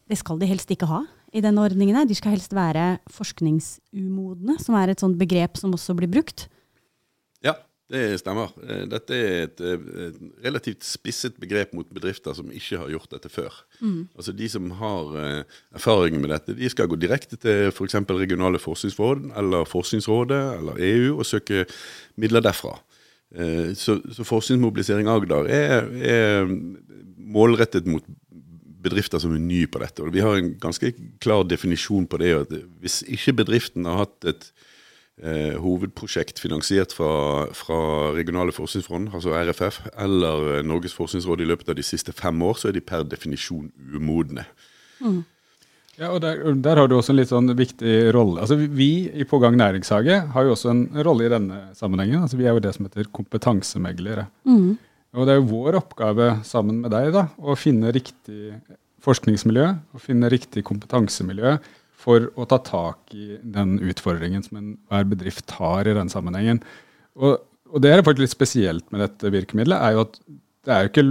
det 0.09 0.17
skal 0.19 0.39
de 0.39 0.47
helst 0.49 0.71
ikke 0.71 0.89
ha 0.89 1.03
i 1.35 1.43
denne 1.43 1.61
ordningen. 1.63 2.07
De 2.07 2.15
skal 2.17 2.37
helst 2.37 2.55
være 2.55 3.01
forskningsumodne, 3.11 4.57
som 4.63 4.79
er 4.79 4.91
et 4.91 5.03
sånt 5.03 5.19
begrep 5.19 5.59
som 5.59 5.75
også 5.75 5.95
blir 5.99 6.11
brukt. 6.11 6.47
Det 7.91 8.19
stemmer. 8.21 8.53
Eh, 8.63 8.83
dette 8.89 9.17
er 9.17 9.47
et, 9.47 9.61
et 9.61 9.81
eh, 9.83 10.19
relativt 10.45 10.85
spisset 10.87 11.35
begrep 11.41 11.73
mot 11.75 11.87
bedrifter 11.91 12.35
som 12.37 12.51
ikke 12.53 12.79
har 12.79 12.93
gjort 12.93 13.11
dette 13.11 13.31
før. 13.31 13.57
Mm. 13.81 14.05
Altså 14.15 14.35
De 14.35 14.47
som 14.51 14.69
har 14.79 15.11
uh, 15.11 15.57
erfaring 15.75 16.21
med 16.21 16.31
dette, 16.31 16.55
de 16.55 16.69
skal 16.71 16.87
gå 16.87 16.99
direkte 17.01 17.39
til 17.41 17.67
f.eks. 17.73 17.99
regionale 18.07 18.61
forskningsråd 18.61 19.31
eller 19.41 19.67
Forskningsrådet 19.67 20.41
eller 20.59 20.79
EU 20.87 21.19
og 21.19 21.27
søke 21.27 21.65
midler 22.19 22.43
derfra. 22.43 22.77
Så, 23.79 23.93
så 24.11 24.25
Forskningsmobilisering 24.27 25.07
Agder 25.07 25.47
er, 25.47 25.85
er 26.03 26.49
målrettet 27.15 27.85
mot 27.87 28.03
bedrifter 28.83 29.21
som 29.23 29.35
er 29.35 29.43
nye 29.43 29.69
på 29.71 29.79
dette. 29.79 30.03
Og 30.03 30.11
Vi 30.11 30.23
har 30.23 30.35
en 30.35 30.51
ganske 30.59 30.91
klar 31.23 31.45
definisjon 31.47 32.07
på 32.11 32.19
det. 32.19 32.33
at 32.41 32.51
Hvis 32.81 33.01
ikke 33.07 33.37
bedriften 33.43 33.87
har 33.87 34.03
hatt 34.03 34.27
et 34.27 34.51
eh, 35.21 35.57
hovedprosjekt 35.61 36.41
finansiert 36.41 36.93
fra, 36.95 37.47
fra 37.55 37.79
regionale 38.15 38.53
forskningsfond, 38.55 39.11
altså 39.15 39.35
RFF, 39.37 39.81
eller 40.01 40.57
eh, 40.57 40.63
Norges 40.67 40.95
forskningsråd 40.97 41.43
i 41.43 41.49
løpet 41.51 41.71
av 41.71 41.77
de 41.79 41.85
siste 41.85 42.15
fem 42.15 42.41
år, 42.45 42.57
så 42.59 42.69
er 42.69 42.77
de 42.77 42.83
per 42.85 43.05
definisjon 43.07 43.69
umodne. 43.93 44.45
Mm. 45.01 45.21
Ja, 45.99 46.09
og 46.09 46.21
der, 46.23 46.39
der, 46.63 46.79
har 46.79 46.87
du 46.89 46.95
også 46.97 47.13
en 47.13 47.19
litt 47.19 47.29
sånn 47.29 47.51
viktig 47.57 47.95
rolle. 48.15 48.41
Altså 48.41 48.55
Vi 48.57 49.11
i 49.11 49.25
Pågang 49.27 49.57
næringshage 49.59 50.21
har 50.33 50.47
jo 50.47 50.55
også 50.55 50.71
en 50.71 50.85
rolle 51.05 51.27
i 51.27 51.33
denne 51.33 51.59
sammenhengen. 51.77 52.23
Altså 52.23 52.39
Vi 52.39 52.47
er 52.47 52.55
jo 52.55 52.63
det 52.63 52.71
som 52.73 52.87
heter 52.87 53.09
kompetansemeglere. 53.13 54.25
Mm. 54.47 54.79
Og 55.11 55.27
det 55.27 55.33
er 55.33 55.41
jo 55.41 55.49
vår 55.51 55.77
oppgave 55.81 56.29
sammen 56.47 56.79
med 56.81 56.93
deg 56.95 57.11
da, 57.13 57.27
å 57.37 57.57
finne 57.59 57.91
riktig 57.93 58.55
forskningsmiljø 59.03 59.67
og 59.91 60.03
finne 60.03 60.29
riktig 60.31 60.63
kompetansemiljø 60.65 61.57
for 62.01 62.29
å 62.39 62.47
ta 62.49 62.59
tak 62.65 63.13
i 63.15 63.37
den 63.41 63.77
utfordringen 63.79 64.43
som 64.45 64.59
enhver 64.59 65.07
bedrift 65.11 65.53
har 65.59 65.87
i 65.87 65.95
den 65.97 66.09
sammenhengen. 66.11 66.61
Og, 67.19 67.41
og 67.71 67.83
det 67.83 67.91
er 67.91 68.03
faktisk 68.03 68.25
litt 68.25 68.35
spesielt 68.35 68.87
med 68.93 69.03
dette 69.05 69.33
virkemidlet, 69.33 69.77
er 69.77 69.97
jo 69.97 70.07
at 70.07 70.17
det 70.61 70.73
er 70.73 70.83
jo 70.83 70.91
ikke, 70.91 71.03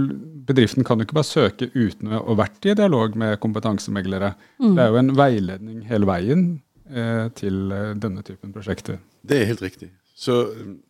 bedriften 0.47 0.85
kan 0.87 0.99
jo 0.99 1.05
ikke 1.07 1.17
bare 1.17 1.27
søke 1.27 1.67
uten 1.75 2.11
å 2.11 2.21
ha 2.21 2.35
vært 2.39 2.67
i 2.71 2.75
dialog 2.77 3.17
med 3.19 3.39
kompetansemeglere. 3.43 4.33
Mm. 4.63 4.75
Det 4.77 4.83
er 4.83 4.93
jo 4.93 4.99
en 5.01 5.15
veiledning 5.19 5.81
hele 5.89 6.07
veien 6.07 6.45
eh, 6.87 7.25
til 7.35 7.73
eh, 7.75 7.89
denne 7.99 8.23
typen 8.23 8.53
prosjekter. 8.55 9.01
Det 9.27 9.41
er 9.41 9.49
helt 9.51 9.63
riktig. 9.65 9.91
Så, 10.15 10.37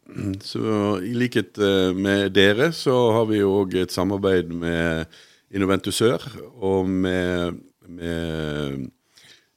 så, 0.51 0.61
i 1.01 1.15
likhet 1.17 1.57
eh, 1.57 1.89
med 1.97 2.35
dere, 2.37 2.69
så 2.77 2.99
har 3.17 3.27
vi 3.31 3.41
òg 3.45 3.79
et 3.81 3.95
samarbeid 3.95 4.53
med 4.53 5.21
Innoventusør 5.51 6.29
og 6.61 6.87
med, 6.87 7.57
med 7.89 8.85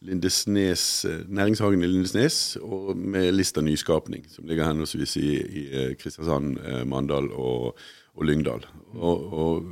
Lindesnes, 0.04 1.06
Næringshagen 1.28 1.82
i 1.82 1.88
Lindesnes 1.88 2.58
og 2.60 2.92
med 2.96 3.32
Lista 3.32 3.62
Nyskapning, 3.64 4.26
som 4.30 4.46
ligger 4.48 4.68
henholdsvis 4.68 5.16
i, 5.16 5.30
i 5.40 5.64
eh, 5.72 5.92
Kristiansand, 6.00 6.58
eh, 6.60 6.82
Mandal 6.88 7.30
og, 7.32 7.78
og 8.14 8.28
Lyngdal. 8.28 8.66
Og, 8.94 9.32
og 9.32 9.64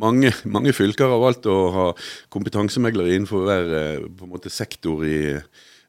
mange, 0.00 0.32
mange, 0.44 0.72
fylker 0.72 1.12
har 1.12 1.20
valgt 1.20 1.48
å 1.50 1.58
ha 1.74 1.88
kompetansemeglere 2.32 3.12
innenfor 3.12 3.44
hver 3.44 4.06
måte 4.24 4.52
sektor 4.52 5.04
i, 5.04 5.36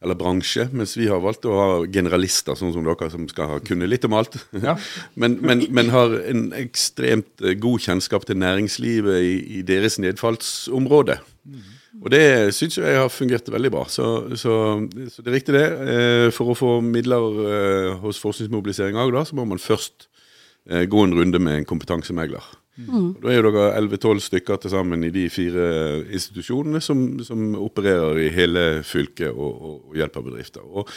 eller 0.02 0.18
bransje, 0.20 0.68
mens 0.76 0.98
vi 1.00 1.08
har 1.08 1.24
valgt 1.24 1.48
å 1.48 1.58
ha 1.58 1.68
generalister, 1.88 2.58
sånn 2.60 2.74
som 2.76 2.86
dere, 2.86 3.12
som 3.14 3.28
skal 3.32 3.60
kunne 3.64 3.88
litt 3.88 4.08
om 4.08 4.18
alt. 4.20 4.40
Ja. 4.58 4.76
men, 5.22 5.40
men, 5.46 5.68
men, 5.72 5.94
har 5.96 6.18
en 6.26 6.50
ekstremt 6.58 7.46
eh, 7.46 7.56
god 7.62 7.88
kjennskap 7.88 8.28
til 8.28 8.42
næringslivet 8.42 9.22
i, 9.22 9.38
i 9.62 9.68
deres 9.68 10.02
nedfallsområde. 10.02 11.22
Mm. 11.48 11.70
Og 12.00 12.08
det 12.14 12.24
syns 12.56 12.78
jeg 12.80 12.96
har 12.96 13.12
fungert 13.12 13.50
veldig 13.52 13.72
bra. 13.74 13.84
Så, 13.92 14.06
så, 14.40 14.54
så, 15.12 15.24
det 15.24 15.28
er 15.32 15.36
riktig, 15.36 15.58
det. 15.58 15.66
Eh, 15.92 16.28
for 16.32 16.54
å 16.54 16.56
få 16.58 16.78
midler 16.86 17.44
eh, 17.44 17.90
hos 18.00 18.22
Forskningsmobilisering 18.24 19.00
Agder, 19.02 19.28
så 19.28 19.38
må 19.38 19.48
man 19.50 19.62
først 19.62 20.08
gå 20.62 21.04
en 21.04 21.16
runde 21.18 21.40
med 21.42 21.56
en 21.58 21.66
kompetansemegler. 21.66 22.46
Mm. 22.78 23.16
Da 23.20 23.32
er 23.32 23.40
jo 23.40 23.50
dere 23.50 23.80
11-12 23.82 24.22
stykker 24.28 24.60
til 24.62 24.72
sammen 24.72 25.04
i 25.04 25.12
de 25.12 25.26
fire 25.34 25.66
institusjonene 26.14 26.80
som, 26.86 27.02
som 27.26 27.56
opererer 27.60 28.22
i 28.22 28.30
hele 28.32 28.66
fylket 28.88 29.34
og, 29.34 29.50
og, 29.52 29.76
og 29.90 29.98
hjelper 30.00 30.28
bedrifter. 30.30 30.64
Og, 30.64 30.90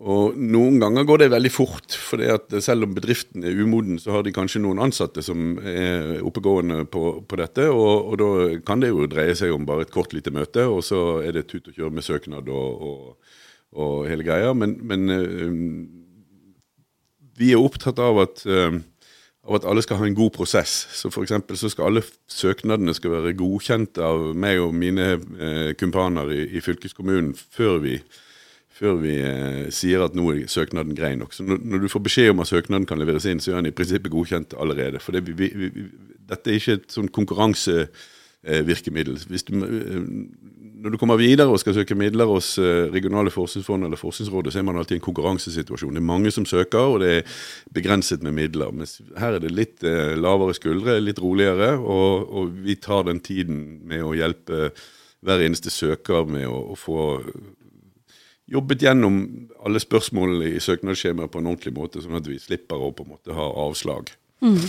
og 0.00 0.36
Noen 0.38 0.78
ganger 0.80 1.04
går 1.04 1.22
det 1.22 1.30
veldig 1.34 1.50
fort, 1.52 1.92
for 1.92 2.22
selv 2.64 2.86
om 2.86 2.94
bedriften 2.96 3.44
er 3.44 3.58
umoden, 3.58 3.98
så 4.00 4.14
har 4.14 4.24
de 4.24 4.32
kanskje 4.32 4.62
noen 4.64 4.80
ansatte 4.80 5.20
som 5.24 5.58
er 5.60 6.22
oppegående 6.24 6.86
på, 6.88 7.20
på 7.28 7.40
dette. 7.40 7.66
Og, 7.68 8.12
og, 8.12 8.14
da 8.20 8.60
kan 8.64 8.80
det 8.80 8.92
jo 8.94 9.08
dreie 9.10 9.34
seg 9.36 9.52
om 9.52 9.66
bare 9.68 9.84
et 9.84 9.92
kort 9.92 10.14
lite 10.16 10.32
møte, 10.32 10.64
og 10.64 10.80
så 10.86 11.20
er 11.20 11.36
det 11.36 11.48
tut 11.50 11.68
og 11.68 11.76
kjør 11.76 11.92
med 11.92 12.06
søknad 12.06 12.48
og, 12.48 12.86
og, 12.90 13.34
og 13.76 14.08
hele 14.08 14.24
greia. 14.24 14.54
Men, 14.56 14.78
men 14.88 15.04
vi 17.40 17.52
er 17.54 17.62
opptatt 17.62 18.00
av 18.02 18.20
at, 18.24 18.42
uh, 18.48 18.80
av 19.48 19.60
at, 19.60 19.68
alle 19.68 19.84
skal 19.84 20.00
ha 20.00 20.08
en 20.08 20.16
god 20.18 20.34
prosess. 20.36 20.82
Så 20.96 21.10
f.eks. 21.12 21.36
så 21.60 21.72
skal 21.72 21.88
alle 21.88 22.04
søknadene 22.30 22.94
skal 22.96 23.16
være 23.16 23.36
godkjent 23.38 24.00
av 24.04 24.30
meg 24.36 24.60
og 24.64 24.74
mine 24.76 25.12
uh, 25.16 25.70
kumpaner 25.80 26.32
i, 26.36 26.42
i, 26.50 26.64
fylkeskommunen 26.64 27.32
før 27.36 27.80
vi, 27.84 28.00
før 28.80 28.94
vi 29.02 29.14
eh, 29.20 29.66
sier 29.74 30.00
at 30.06 30.14
nå 30.16 30.24
er 30.32 30.46
søknaden 30.50 30.96
grei 30.96 31.12
nok. 31.20 31.32
Så 31.36 31.42
når, 31.44 31.58
når, 31.60 31.78
du 31.84 31.92
får 31.92 32.02
beskjed 32.06 32.32
om 32.32 32.42
at 32.44 32.50
søknaden 32.50 32.88
kan 32.88 33.00
leveres 33.00 33.26
inn, 33.28 33.42
så 33.42 33.48
er 33.52 33.56
den 33.60 33.70
i 33.72 33.76
prinsippet 33.76 34.12
godkjent 34.12 34.50
allerede. 34.60 34.98
For 35.04 35.10
det, 35.16 35.22
vi, 35.28 35.46
vi, 35.52 35.66
dette 36.30 36.46
er 36.50 36.56
ikke 36.60 36.76
et 36.78 36.90
sånn 36.94 37.10
konkurransevirkemiddel. 37.12 39.16
Eh, 39.20 39.40
du, 39.50 39.54
når 40.80 40.90
du 40.94 40.98
kommer 41.00 41.18
videre 41.20 41.52
og 41.52 41.60
skal 41.60 41.76
søke 41.76 41.98
midler 41.98 42.26
hos 42.30 42.48
eh, 42.62 42.88
regionale 42.94 43.30
forskningsfond 43.34 43.82
eller 43.84 43.98
Forskningsrådet, 44.00 44.50
så 44.54 44.58
er 44.62 44.68
man 44.70 44.78
alltid 44.80 44.96
i 44.96 44.98
en 45.02 45.08
konkurransesituasjon. 45.10 45.96
Det 45.96 46.00
er 46.00 46.12
mange 46.12 46.30
som 46.32 46.44
søker, 46.48 46.84
og 46.94 46.98
det 47.04 47.10
er 47.18 47.22
begrenset 47.76 48.20
med 48.24 48.32
midler. 48.38 48.68
Men 48.72 48.84
her 49.20 49.32
er 49.36 49.40
det 49.44 49.52
litt 49.52 49.78
eh, 49.84 50.16
lavere 50.16 50.54
skuldre, 50.56 51.04
litt 51.04 51.20
roligere, 51.20 51.70
og, 51.76 52.12
og, 52.32 52.44
vi 52.64 52.74
tar 52.80 53.02
den 53.10 53.20
tiden 53.20 53.56
med 53.88 54.00
å 54.08 54.16
hjelpe 54.16 54.56
hver 55.20 55.44
eneste 55.44 55.68
søker 55.68 56.24
med 56.24 56.48
å, 56.48 56.72
å 56.72 56.74
få 56.80 57.20
jobbet 58.50 58.84
gjennom 58.86 59.20
alle 59.64 59.80
spørsmålene 59.82 60.54
i 60.54 60.62
søknadsskjemaet 60.62 61.32
på 61.32 61.40
en 61.40 61.50
ordentlig 61.52 61.74
måte, 61.76 62.02
sånn 62.02 62.18
at 62.18 62.26
vi 62.28 62.38
slipper 62.42 62.80
å 62.80 62.90
på 62.94 63.06
en 63.06 63.14
måte 63.14 63.36
ha 63.36 63.46
avslag. 63.66 64.10
Mm. 64.42 64.60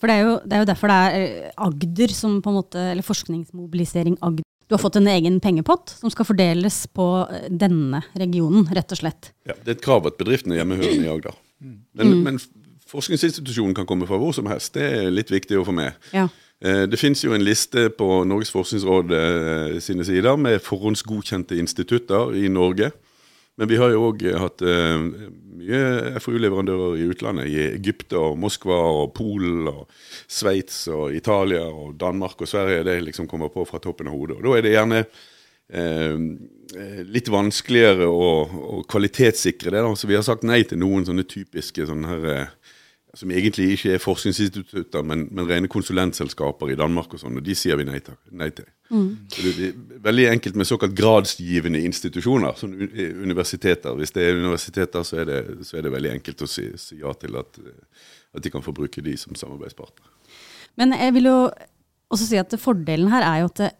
For 0.00 0.08
det 0.08 0.16
er, 0.16 0.22
jo, 0.24 0.36
det 0.44 0.56
er, 0.56 0.62
jo, 0.62 0.68
derfor 0.70 0.90
det 0.90 1.00
er 1.00 1.18
eh, 1.18 1.50
Agder 1.60 2.14
som 2.16 2.38
på 2.40 2.52
en 2.52 2.56
måte, 2.56 2.84
eller 2.94 3.04
Forskningsmobilisering 3.04 4.16
Agder 4.24 4.46
du 4.70 4.76
har 4.76 4.78
fått 4.78 5.00
en 5.00 5.08
egen 5.10 5.40
pengepott 5.42 5.90
som 5.98 6.12
skal 6.14 6.28
fordeles 6.28 6.84
på 6.94 7.04
eh, 7.26 7.48
denne 7.50 8.04
regionen, 8.14 8.68
rett 8.70 8.92
og 8.94 9.00
slett. 9.00 9.32
Ja, 9.48 9.56
Det 9.58 9.72
er 9.72 9.78
et 9.80 9.82
krav 9.82 10.06
at 10.06 10.18
bedriften 10.20 10.54
er 10.54 10.60
hjemmehørende 10.60 11.08
i 11.08 11.10
Agder. 11.10 11.34
Men, 11.60 12.12
mm. 12.12 12.20
men, 12.28 12.38
forskningsinstitusjonen 12.90 13.74
kan 13.74 13.86
komme 13.86 14.06
fra 14.06 14.18
hvor 14.18 14.32
som 14.34 14.46
helst. 14.50 14.72
Det 14.74 14.86
er 14.86 15.10
litt 15.10 15.30
viktig 15.30 15.58
å 15.58 15.66
få 15.66 15.74
med. 15.74 15.98
Ja. 16.14 16.28
Eh, 16.62 16.84
det 16.90 17.00
finnes 17.02 17.22
jo 17.24 17.34
en 17.34 17.44
liste 17.44 17.88
på 17.98 18.22
Norges 18.30 18.54
forskningsråd 18.54 19.12
sine 19.82 20.06
sider 20.06 20.38
med 20.38 20.62
forhåndsgodkjente 20.62 21.58
institutter 21.58 22.30
i 22.38 22.46
Norge. 22.50 22.92
Men 23.60 23.68
vi 23.68 23.76
har 23.76 23.90
jo 23.92 24.06
òg 24.08 24.22
hatt 24.40 24.62
uh, 24.64 25.02
mye 25.60 26.20
FoU-leverandører 26.24 26.94
i 26.96 27.08
utlandet. 27.12 27.50
I 27.52 27.58
Egypt 27.74 28.14
og 28.16 28.38
Moskva 28.40 28.78
og 29.02 29.10
Polen 29.18 29.68
og 29.68 29.82
Sveits 30.24 30.86
og 30.88 31.12
Italia 31.12 31.66
og 31.68 31.92
Danmark 32.00 32.40
og 32.40 32.48
Sverige. 32.48 32.86
Det 32.88 32.96
liksom 33.10 33.28
kommer 33.28 33.52
på 33.52 33.66
fra 33.68 33.82
toppen 33.82 34.08
av 34.08 34.16
hodet. 34.16 34.38
Og 34.38 34.48
Da 34.48 34.56
er 34.56 34.64
det 34.64 34.72
gjerne 34.72 35.02
eh, 35.04 36.24
litt 37.04 37.28
vanskeligere 37.28 38.08
å, 38.08 38.30
å 38.48 38.80
kvalitetssikre 38.88 39.74
det. 39.74 39.84
Da. 39.84 39.92
Så 39.92 40.08
vi 40.08 40.16
har 40.16 40.24
sagt 40.24 40.48
nei 40.48 40.62
til 40.64 40.80
noen 40.80 41.04
sånne 41.04 41.28
typiske 41.28 41.84
sånne 41.92 42.14
her, 42.14 42.28
uh, 42.30 42.59
som 43.14 43.30
egentlig 43.34 43.72
ikke 43.74 43.94
er 43.96 44.02
forskningsinstitutter, 44.02 45.02
men, 45.06 45.24
men 45.34 45.48
rene 45.48 45.70
konsulentselskaper 45.70 46.70
i 46.70 46.76
Danmark 46.78 47.16
og 47.16 47.22
sånn, 47.22 47.40
og 47.40 47.46
de 47.46 47.56
sier 47.58 47.78
vi 47.80 47.86
nei 47.88 47.98
til. 48.06 48.14
Nei 48.38 48.50
til. 48.54 48.68
Mm. 48.90 49.08
Det, 49.34 49.70
er 49.70 50.04
veldig 50.04 50.28
enkelt 50.30 50.60
med 50.60 50.68
såkalt 50.68 50.94
gradsgivende 50.98 51.82
institusjoner, 51.88 52.54
som 52.60 52.70
universiteter. 52.70 53.96
Hvis 53.98 54.14
det 54.14 54.28
er 54.28 54.38
universiteter, 54.38 55.02
så 55.06 55.22
er 55.22 55.28
det, 55.30 55.40
så 55.66 55.78
er 55.78 55.86
det 55.86 55.94
veldig 55.96 56.14
enkelt 56.20 56.46
å 56.46 56.50
si, 56.50 56.68
si 56.78 57.00
ja 57.02 57.14
til 57.18 57.38
at, 57.40 57.60
at, 58.30 58.40
de 58.44 58.54
kan 58.54 58.64
få 58.64 58.74
bruke 58.76 59.02
de 59.02 59.16
som 59.18 59.34
samarbeidspartner. 59.38 60.06
Men 60.78 60.94
jeg 60.94 61.18
vil 61.18 61.30
jo 61.32 61.38
også 62.10 62.30
si 62.30 62.38
at 62.38 62.54
fordelen 62.62 63.10
her 63.10 63.26
er 63.26 63.42
jo 63.42 63.50
at 63.50 63.78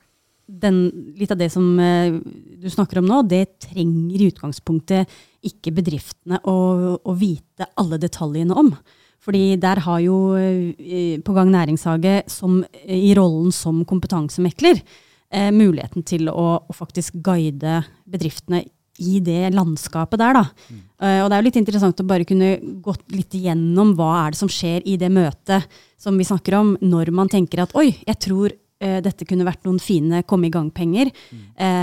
den, 0.50 0.88
litt 1.14 1.30
av 1.30 1.38
det 1.38 1.52
som 1.54 1.66
eh, 1.78 2.16
du 2.58 2.66
snakker 2.70 2.98
om 2.98 3.06
nå, 3.06 3.20
det 3.30 3.60
trenger 3.62 4.18
i 4.18 4.30
utgangspunktet 4.32 5.12
ikke 5.46 5.70
bedriftene 5.76 6.40
å, 6.50 6.56
å 6.98 7.14
vite 7.14 7.70
alle 7.78 8.00
detaljene 8.02 8.58
om. 8.58 8.72
Fordi 9.20 9.56
der 9.60 9.82
har 9.84 10.00
jo 10.00 10.16
eh, 10.38 11.20
på 11.20 11.36
gang 11.36 11.50
næringshage 11.52 12.22
som, 12.30 12.62
i 12.88 13.12
rollen 13.16 13.52
som 13.52 13.82
kompetansemekler 13.88 14.80
eh, 14.80 15.50
muligheten 15.52 16.06
til 16.08 16.30
å, 16.32 16.46
å, 16.64 16.76
faktisk 16.76 17.20
guide 17.24 17.82
bedriftene 18.08 18.64
i 19.00 19.20
det 19.24 19.52
landskapet 19.54 20.20
der, 20.20 20.36
da. 20.36 20.42
Mm. 20.68 20.80
Uh, 21.00 21.18
og 21.22 21.30
det 21.30 21.36
er 21.36 21.38
jo 21.38 21.46
litt 21.46 21.56
interessant 21.56 22.00
å 22.02 22.04
bare 22.04 22.26
kunne 22.28 22.50
gått 22.84 23.06
litt 23.14 23.32
igjennom 23.38 23.94
hva 23.96 24.10
er 24.26 24.34
det 24.34 24.40
som 24.42 24.50
skjer 24.52 24.84
i 24.84 24.98
det 25.00 25.08
møtet 25.08 25.78
som 26.00 26.18
vi 26.20 26.26
snakker 26.28 26.58
om, 26.58 26.74
når 26.84 27.08
man 27.16 27.30
tenker 27.32 27.62
at 27.64 27.72
oi, 27.80 27.94
jeg 28.06 28.20
tror 28.20 28.56
dette 28.80 29.26
kunne 29.28 29.44
vært 29.44 29.66
noen 29.68 29.76
fine 29.76 30.22
komme 30.24 30.46
i 30.48 30.52
gang-penger. 30.54 31.10
Mm. 31.36 31.40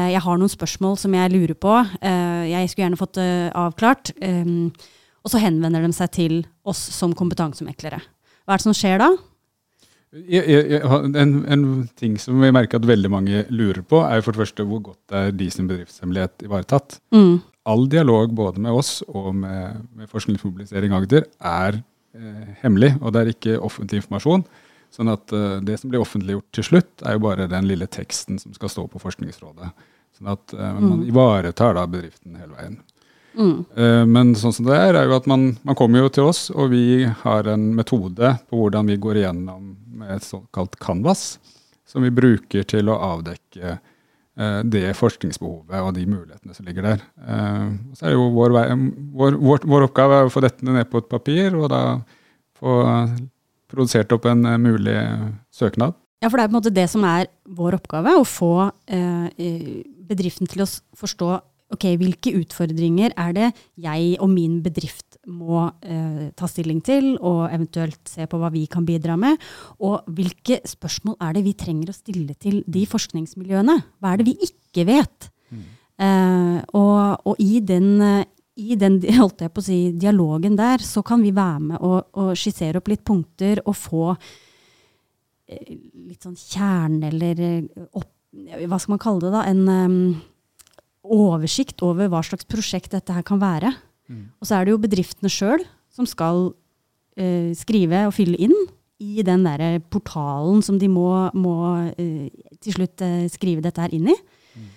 Jeg 0.09 0.21
har 0.25 0.39
noen 0.41 0.49
spørsmål 0.49 0.95
som 0.97 1.13
jeg 1.13 1.29
lurer 1.29 1.53
på. 1.53 1.75
jeg 2.01 2.71
skulle 2.71 2.87
gjerne 2.87 2.97
fått 2.97 3.19
det 3.19 3.27
avklart. 3.53 4.09
Og 5.27 5.33
så 5.33 5.41
henvender 5.43 5.83
de 5.83 5.91
seg 5.91 6.11
til 6.15 6.37
oss 6.63 6.79
som 6.95 7.11
kompetansemeklere. 7.17 7.99
Hva 8.47 8.55
er 8.55 8.61
det 8.61 8.63
som 8.63 8.75
skjer 8.77 9.01
da? 9.01 9.09
En, 10.15 11.33
en, 11.51 11.65
ting 11.99 12.15
som 12.15 12.39
vi 12.39 12.51
merker 12.55 12.79
at 12.79 12.87
veldig 12.87 13.11
mange 13.11 13.41
lurer 13.51 13.83
på, 13.83 13.99
er 14.07 14.23
for 14.23 14.31
det 14.31 14.45
første 14.45 14.63
hvor 14.69 14.79
godt 14.85 15.15
er 15.19 15.33
de 15.35 15.49
sin 15.51 15.67
bedriftshemmelighet 15.67 16.47
ivaretatt. 16.47 17.01
Mm. 17.11 17.41
All 17.67 17.83
dialog 17.91 18.31
både 18.31 18.63
med 18.63 18.79
oss 18.79 19.01
og 19.11 19.33
med, 19.35 19.83
med 19.99 20.07
Forskningsmobilisering 20.07 20.95
Agder 20.95 21.27
er 21.43 21.81
eh, 22.15 22.47
hemmelig, 22.63 22.93
og 23.01 23.11
det 23.11 23.19
er 23.25 23.33
ikke 23.35 23.59
offentlig 23.59 23.99
informasjon. 24.05 24.47
Sånn 24.95 25.11
at 25.11 25.35
eh, 25.35 25.59
det 25.67 25.75
som 25.81 25.91
blir 25.91 26.07
offentliggjort 26.07 26.47
til 26.55 26.69
slutt, 26.71 26.93
er 27.03 27.17
jo 27.17 27.25
bare 27.27 27.51
den 27.51 27.67
lille 27.67 27.91
teksten 27.91 28.39
som 28.39 28.55
skal 28.55 28.71
stå 28.71 28.87
på 28.95 29.03
Forskningsrådet. 29.03 29.73
Sånn 30.15 30.31
at 30.31 30.55
eh, 30.55 30.77
man 30.79 31.01
mm. 31.01 31.07
ivaretar 31.11 31.75
da 31.75 31.83
bedriften 31.83 32.39
hele 32.39 32.55
veien. 32.55 32.79
Mm. 33.37 33.65
Eh, 33.77 34.03
men 34.09 34.33
sånn 34.37 34.55
som 34.55 34.65
det 34.67 34.77
er, 34.77 34.97
er 34.97 35.09
jo 35.09 35.17
at 35.17 35.27
man, 35.29 35.51
man, 35.65 35.77
kommer 35.77 36.01
jo 36.01 36.13
til 36.13 36.29
oss, 36.31 36.47
og 36.49 36.71
vi 36.73 37.05
har 37.21 37.49
en 37.51 37.69
metode 37.77 38.33
på 38.49 38.61
hvordan 38.61 38.89
vi 38.89 38.97
går 39.01 39.21
igjennom 39.21 39.75
med 39.99 40.15
et 40.15 40.25
såkalt 40.25 40.77
canvas, 40.81 41.37
som 41.87 42.03
vi 42.05 42.13
bruker 42.13 42.65
til 42.67 42.89
å 42.89 42.97
avdekke 43.13 43.75
eh, 43.77 44.59
det 44.65 44.89
forskningsbehovet 44.97 45.83
og 45.83 45.93
de 45.97 46.07
mulighetene 46.09 46.57
som 46.57 46.67
ligger 46.67 46.89
der. 46.89 47.05
Eh, 47.21 47.67
så 47.99 48.09
er 48.09 48.17
jo 48.17 48.27
vår, 48.35 48.57
vår, 48.57 49.37
vår, 49.37 49.67
vår, 49.69 49.87
oppgave 49.91 50.25
å 50.25 50.33
få 50.33 50.43
dette 50.45 50.65
ned 50.65 50.89
på 50.89 51.03
et 51.03 51.11
papir, 51.11 51.53
og 51.55 51.69
da 51.73 51.83
få 52.57 52.81
produsert 53.69 54.13
opp 54.15 54.25
en 54.25 54.47
mulig 54.63 54.97
søknad. 55.53 55.93
Ja, 56.23 56.31
for 56.31 56.39
det 56.39 56.47
er 56.47 56.49
på 56.49 56.55
en 56.55 56.57
måte 56.57 56.73
det 56.73 56.87
som 56.89 57.03
er 57.05 57.27
vår 57.45 57.77
oppgave, 57.77 58.15
å 58.17 58.25
få 58.25 58.71
bedriften 60.07 60.49
til 60.49 60.63
å 60.63 60.67
forstå 60.97 61.35
ok, 61.73 61.85
hvilke 61.99 62.33
utfordringer 62.39 63.13
er 63.19 63.33
det 63.35 63.47
jeg 63.83 64.15
og 64.23 64.29
min 64.31 64.59
bedrift 64.63 65.17
må 65.27 65.65
eh, 65.83 66.29
ta 66.37 66.47
stilling 66.49 66.79
til, 66.85 67.15
og 67.17 67.47
eventuelt 67.51 67.99
se 68.07 68.27
på 68.29 68.39
hva 68.39 68.51
vi 68.53 68.65
kan 68.71 68.85
bidra 68.87 69.17
med? 69.19 69.35
Og 69.83 70.07
hvilke 70.15 70.61
spørsmål 70.67 71.17
er 71.27 71.35
det 71.35 71.43
vi 71.47 71.57
trenger 71.59 71.91
å 71.91 71.97
stille 71.97 72.37
til 72.39 72.61
de 72.67 72.85
forskningsmiljøene? 72.87 73.77
Hva 73.99 74.13
er 74.13 74.21
det 74.21 74.29
vi 74.29 74.37
ikke 74.47 74.87
vet? 74.87 75.29
Mm. 75.51 75.67
Eh, 76.07 76.57
og, 76.79 77.27
og, 77.27 77.43
i 77.43 77.59
den, 77.65 77.89
i 78.57 78.79
den 78.79 78.99
holdt 79.19 79.43
jeg 79.43 79.53
på 79.53 79.63
å 79.63 79.67
si, 79.67 79.79
dialogen 79.99 80.57
der, 80.59 80.83
så 80.83 81.03
kan 81.05 81.23
vi 81.25 81.35
være 81.35 81.63
med 81.71 81.81
og, 81.81 82.11
og 82.17 82.33
skissere 82.39 82.79
opp 82.79 82.91
litt 82.91 83.03
punkter 83.07 83.61
og 83.65 83.75
få 83.75 84.05
eh, 84.15 85.75
litt 86.07 86.23
sånn 86.23 86.39
kjerne, 86.39 87.11
eller 87.11 87.43
eh, 87.43 87.85
opp, 87.91 88.13
hva 88.37 88.79
skal 88.79 88.95
man 88.95 89.03
kalle 89.03 89.27
det, 89.27 89.35
da? 89.35 89.45
En 89.49 89.67
um, 89.67 90.01
oversikt 91.13 91.83
over 91.85 92.09
hva 92.11 92.21
slags 92.25 92.47
prosjekt 92.49 92.93
dette 92.95 93.13
her 93.13 93.25
kan 93.25 93.41
være. 93.41 93.73
Mm. 94.07 94.23
Og 94.39 94.47
så 94.47 94.57
er 94.57 94.65
det 94.65 94.73
jo 94.73 94.81
bedriftene 94.83 95.31
sjøl 95.31 95.63
som 95.93 96.07
skal 96.09 96.49
uh, 96.51 97.51
skrive 97.57 98.05
og 98.07 98.15
fylle 98.15 98.39
inn 98.47 98.55
i 99.03 99.21
den 99.25 99.43
der 99.45 99.79
portalen 99.93 100.63
som 100.65 100.79
de 100.81 100.89
må, 100.89 101.09
må 101.37 101.57
uh, 101.91 102.47
til 102.63 102.77
slutt 102.77 103.03
uh, 103.05 103.27
skrive 103.31 103.65
dette 103.65 103.83
her 103.83 103.93
inn 103.95 104.09
i. 104.13 104.17
Mm. 104.57 104.71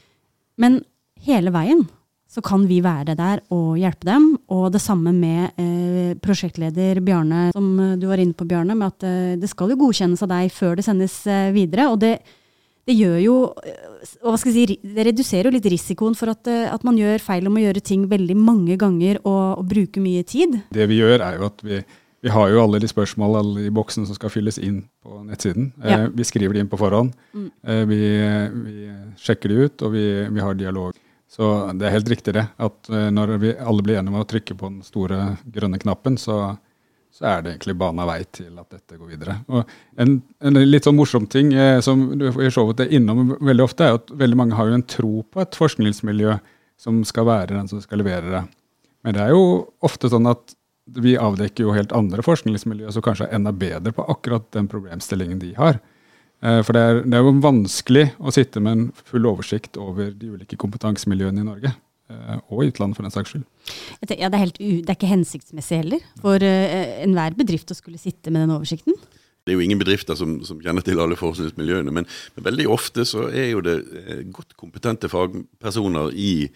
Men 0.60 0.82
hele 1.24 1.54
veien 1.54 1.86
så 2.30 2.42
kan 2.46 2.62
vi 2.70 2.78
være 2.82 3.16
der 3.18 3.40
og 3.50 3.74
hjelpe 3.80 4.06
dem. 4.06 4.26
Og 4.54 4.68
det 4.70 4.82
samme 4.82 5.12
med 5.14 5.58
eh, 5.58 6.12
prosjektleder 6.22 7.00
Bjarne, 7.02 7.48
som 7.56 7.72
du 7.98 8.06
var 8.06 8.22
inne 8.22 8.36
på, 8.38 8.46
Bjarne, 8.46 8.76
med 8.78 8.92
at 8.92 9.06
eh, 9.06 9.38
det 9.40 9.50
skal 9.50 9.72
jo 9.72 9.80
godkjennes 9.80 10.22
av 10.22 10.30
deg 10.30 10.52
før 10.54 10.78
det 10.78 10.86
sendes 10.86 11.16
eh, 11.26 11.50
videre. 11.56 11.88
Og 11.90 11.98
det, 12.04 12.20
det 12.88 12.96
gjør 12.96 13.18
jo 13.22 13.36
hva 14.24 14.36
skal 14.40 14.52
jeg 14.52 14.68
si, 14.70 14.76
det 14.96 15.04
reduserer 15.10 15.48
jo 15.48 15.54
litt 15.56 15.66
risikoen 15.68 16.16
for 16.18 16.32
at, 16.32 16.48
eh, 16.50 16.68
at, 16.72 16.84
man 16.86 16.98
gjør 16.98 17.22
feil 17.22 17.48
om 17.50 17.58
å 17.58 17.64
gjøre 17.64 17.82
ting 17.84 18.06
veldig 18.10 18.36
mange 18.38 18.76
ganger 18.80 19.20
og, 19.22 19.60
og 19.60 19.66
bruke 19.70 20.02
mye 20.02 20.24
tid. 20.26 20.60
Det 20.72 20.86
vi 20.90 21.00
gjør, 21.00 21.20
er 21.26 21.40
jo 21.40 21.48
at 21.50 21.64
vi, 21.66 21.82
vi 22.24 22.32
har 22.32 22.48
jo 22.52 22.62
alle 22.62 22.80
de 22.82 22.88
spørsmål, 22.90 23.36
alle 23.40 23.66
de 23.66 23.74
boksene 23.74 24.08
som 24.08 24.16
skal 24.16 24.32
fylles 24.32 24.60
inn 24.60 24.82
på 25.04 25.20
nettsiden. 25.28 25.70
Ja. 25.84 26.02
Eh, 26.04 26.08
vi 26.16 26.26
skriver 26.28 26.56
de 26.56 26.64
inn 26.64 26.72
på 26.72 26.80
forhånd. 26.80 27.14
Mm. 27.36 27.46
Eh, 27.64 27.84
vi, 27.90 28.00
vi 28.64 28.90
sjekker 29.20 29.52
de 29.52 29.68
ut, 29.68 29.86
og 29.86 29.94
vi, 29.96 30.06
vi 30.28 30.44
har 30.44 30.58
dialog. 30.58 30.98
Så 31.30 31.46
det 31.78 31.86
er 31.86 31.94
helt 31.94 32.10
riktig 32.10 32.34
det, 32.34 32.48
at 32.58 32.90
eh, 32.90 33.08
når 33.14 33.36
vi 33.42 33.54
alle 33.54 33.84
blir 33.86 34.00
enige 34.00 34.16
om 34.16 34.24
å 34.24 34.28
trykke 34.28 34.56
på 34.58 34.72
den 34.72 34.80
store 34.86 35.36
grønne 35.46 35.78
knappen, 35.82 36.18
så, 36.18 36.56
så 37.20 37.26
er 37.28 37.42
det 37.44 37.50
egentlig 37.52 37.76
bana 37.76 38.06
vei 38.08 38.22
til 38.32 38.54
at 38.56 38.70
dette 38.72 38.96
går 38.96 39.10
videre. 39.12 39.34
Og 39.52 39.68
en, 40.00 40.14
en 40.40 40.60
litt 40.64 40.86
sånn 40.88 40.96
morsom 40.96 41.26
ting 41.28 41.52
eh, 41.52 41.82
som 41.84 42.06
du 42.16 42.30
i 42.30 42.48
showet 42.52 42.80
er 42.80 42.94
innom 42.96 43.34
veldig 43.36 43.66
ofte, 43.66 43.84
er 43.84 43.98
at 43.98 44.08
veldig 44.22 44.38
mange 44.40 44.56
har 44.56 44.70
jo 44.70 44.78
en 44.78 44.86
tro 44.88 45.12
på 45.28 45.42
et 45.44 45.58
forskningsmiljø 45.60 46.38
som 46.80 47.02
skal 47.04 47.28
være 47.28 47.58
den 47.58 47.68
som 47.68 47.82
skal 47.84 48.00
levere 48.00 48.32
det. 48.32 48.42
Men 49.04 49.16
det 49.16 49.26
er 49.26 49.34
jo 49.34 49.44
ofte 49.84 50.08
sånn 50.12 50.28
at 50.32 50.56
vi 50.96 51.12
avdekker 51.20 51.66
jo 51.66 51.76
helt 51.76 51.92
andre 51.94 52.24
forskningsmiljøer 52.24 52.96
som 52.96 53.04
kanskje 53.04 53.28
er 53.28 53.36
enda 53.36 53.52
bedre 53.52 53.92
på 53.94 54.06
akkurat 54.10 54.48
den 54.56 54.68
problemstillingen 54.72 55.38
de 55.42 55.52
har. 55.60 55.76
Eh, 56.40 56.62
For 56.64 56.72
det 56.76 56.86
er, 56.86 57.02
det 57.04 57.18
er 57.20 57.28
jo 57.28 57.36
vanskelig 57.44 58.06
å 58.16 58.32
sitte 58.34 58.64
med 58.64 58.72
en 58.72 58.88
full 59.12 59.28
oversikt 59.28 59.76
over 59.76 60.10
de 60.16 60.32
ulike 60.32 60.56
kompetansemiljøene 60.60 61.44
i 61.44 61.48
Norge. 61.52 61.76
Eh, 62.10 62.42
Og 62.50 62.64
i 62.64 62.72
utlandet, 62.72 62.98
for 62.98 63.06
den 63.06 63.14
saks 63.14 63.34
skyld. 63.34 63.46
Ja, 64.10 64.28
det, 64.28 64.34
er 64.34 64.44
helt 64.44 64.60
u, 64.60 64.68
det 64.82 64.90
er 64.90 64.98
ikke 64.98 65.14
hensiktsmessig 65.14 65.80
heller 65.84 66.04
for 66.20 66.42
eh, 66.42 67.00
enhver 67.04 67.38
bedrift 67.38 67.72
å 67.72 67.78
skulle 67.78 68.00
sitte 68.02 68.34
med 68.34 68.44
den 68.44 68.56
oversikten. 68.58 68.98
Det 69.40 69.54
er 69.54 69.56
jo 69.56 69.64
ingen 69.64 69.80
bedrifter 69.80 70.18
som, 70.18 70.36
som 70.44 70.60
kjenner 70.60 70.84
til 70.84 71.00
alle 71.00 71.16
forskningsmiljøene, 71.18 71.94
men, 71.94 72.08
men 72.36 72.44
veldig 72.44 72.68
ofte 72.70 73.06
så 73.08 73.30
er 73.32 73.54
jo 73.54 73.64
det 73.64 73.78
eh, 74.02 74.20
godt 74.28 74.52
kompetente 74.60 75.08
fagpersoner 75.10 76.12
i, 76.12 76.50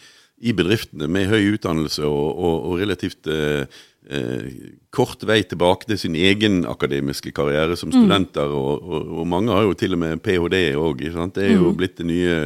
i 0.45 0.53
bedriftene 0.57 1.09
med 1.09 1.31
høy 1.31 1.55
utdannelse 1.55 2.05
og, 2.05 2.29
og, 2.37 2.69
og 2.69 2.83
relativt 2.83 3.31
eh, 3.33 3.65
eh, 4.11 4.51
kort 4.95 5.25
vei 5.27 5.41
tilbake 5.49 5.89
til 5.89 6.01
sin 6.05 6.15
egen 6.19 6.63
akademiske 6.69 7.33
karriere 7.35 7.79
som 7.81 7.93
studenter. 7.93 8.53
Og, 8.53 8.85
og, 8.85 9.13
og 9.23 9.29
mange 9.33 9.57
har 9.57 9.65
jo 9.65 9.75
til 9.81 9.97
og 9.97 10.03
med 10.05 10.21
ph.d. 10.25 10.63
òg. 10.77 11.07
Det 11.35 11.49
er 11.49 11.57
jo 11.57 11.73
blitt 11.77 11.97
det 12.03 12.09
nye, 12.11 12.37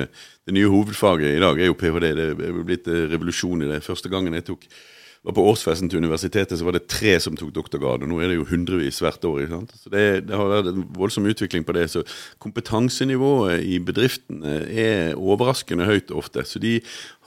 det 0.48 0.56
nye 0.56 0.70
hovedfaget 0.72 1.36
i 1.36 1.40
dag. 1.42 1.58
er 1.60 1.68
jo 1.68 1.76
ph.d. 1.76 2.14
Det 2.16 2.28
er 2.48 2.62
blitt 2.64 2.88
eh, 2.88 3.04
revolusjon 3.12 3.66
i 3.66 3.68
det. 3.68 3.82
Første 3.84 4.08
gangen 4.08 4.36
jeg 4.38 4.48
tok 4.48 4.64
var 5.26 5.34
på 5.34 5.44
årsfesten 5.50 5.90
til 5.90 5.98
universitetet, 6.00 6.56
så 6.56 6.64
var 6.64 6.76
det 6.76 6.86
tre 6.88 7.16
som 7.20 7.36
tok 7.36 7.50
doktorgrad. 7.52 8.04
og 8.06 8.08
Nå 8.08 8.20
er 8.22 8.30
det 8.30 8.38
jo 8.38 8.46
hundrevis 8.48 9.00
hvert 9.02 9.24
år. 9.28 9.48
Så 9.74 9.90
det, 9.92 10.04
det 10.28 10.36
har 10.38 10.48
vært 10.48 10.70
en 10.70 10.84
voldsom 10.96 11.26
utvikling 11.28 11.66
på 11.66 11.74
det. 11.76 11.88
Så 11.92 12.04
kompetansenivået 12.40 13.66
i 13.66 13.80
bedriftene 13.82 14.62
er 14.70 15.18
overraskende 15.18 15.88
høyt 15.90 16.14
ofte. 16.14 16.46
Så 16.46 16.62
de 16.62 16.78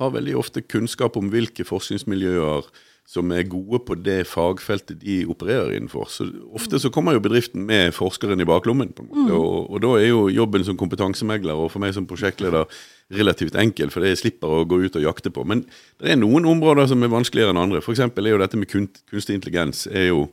har 0.01 0.15
veldig 0.15 0.37
ofte 0.39 0.63
kunnskap 0.63 1.19
om 1.19 1.29
hvilke 1.33 1.67
forskningsmiljøer 1.67 2.71
som 3.11 3.31
er 3.35 3.43
gode 3.49 3.81
på 3.83 3.97
det 3.99 4.21
fagfeltet 4.29 5.01
de 5.01 5.25
opererer 5.27 5.75
innenfor. 5.75 6.07
Så 6.07 6.29
Ofte 6.55 6.79
så 6.79 6.91
kommer 6.93 7.17
jo 7.17 7.23
bedriften 7.23 7.65
med 7.67 7.91
forskeren 7.97 8.39
i 8.39 8.47
baklommen. 8.47 8.93
på 8.93 9.03
en 9.03 9.09
måte, 9.11 9.33
og, 9.35 9.71
og 9.71 9.81
da 9.83 9.91
er 9.99 10.07
jo 10.07 10.29
jobben 10.31 10.63
som 10.63 10.77
kompetansemegler 10.79 11.59
og 11.59 11.71
for 11.73 11.83
meg 11.83 11.93
som 11.97 12.07
prosjektleder 12.07 12.69
relativt 13.11 13.57
enkel, 13.59 13.91
for 13.93 14.05
det 14.05 14.17
slipper 14.19 14.51
å 14.51 14.67
gå 14.67 14.81
ut 14.85 14.97
og 14.99 15.05
jakte 15.05 15.31
på. 15.33 15.43
Men 15.47 15.65
det 16.01 16.13
er 16.13 16.19
noen 16.19 16.47
områder 16.49 16.89
som 16.91 17.03
er 17.03 17.11
vanskeligere 17.11 17.53
enn 17.53 17.61
andre. 17.61 17.81
F.eks. 17.83 18.03
er 18.05 18.31
jo 18.31 18.39
dette 18.41 18.59
med 18.59 18.71
kunstig 18.71 19.37
intelligens 19.37 19.87
er 19.87 20.11
jo, 20.11 20.29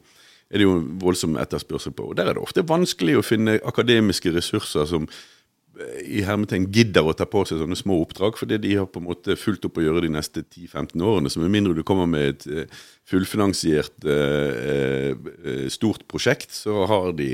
er 0.51 0.61
det 0.61 0.69
jo 0.69 0.77
voldsom 1.03 1.39
etterspørsel 1.41 1.97
på. 1.97 2.11
Og 2.11 2.19
Der 2.19 2.31
er 2.31 2.39
det 2.39 2.45
ofte 2.45 2.67
vanskelig 2.67 3.19
å 3.19 3.27
finne 3.27 3.59
akademiske 3.67 4.33
ressurser 4.37 4.87
som 4.91 5.09
eh, 5.09 5.99
i 6.21 6.23
hermetegn 6.27 6.71
gidder 6.75 7.09
å 7.09 7.17
ta 7.19 7.27
på 7.29 7.45
seg 7.49 7.63
sånne 7.63 7.79
små 7.79 8.01
oppdrag, 8.05 8.39
fordi 8.41 8.61
de 8.63 8.79
har 8.79 8.89
på 8.91 9.03
en 9.03 9.09
måte 9.11 9.39
fulgt 9.41 9.67
opp 9.69 9.81
å 9.81 9.87
gjøre 9.89 10.07
de 10.07 10.15
neste 10.15 10.45
10-15 10.47 11.03
årene. 11.03 11.33
Så 11.33 11.43
med 11.43 11.55
mindre 11.55 11.77
du 11.77 11.85
kommer 11.87 12.09
med 12.11 12.33
et 12.33 12.49
eh, 12.49 12.81
fullfinansiert 13.11 14.07
eh, 14.07 15.69
stort 15.75 16.07
prosjekt, 16.11 16.55
så 16.55 16.85
har 16.89 17.15
de 17.19 17.31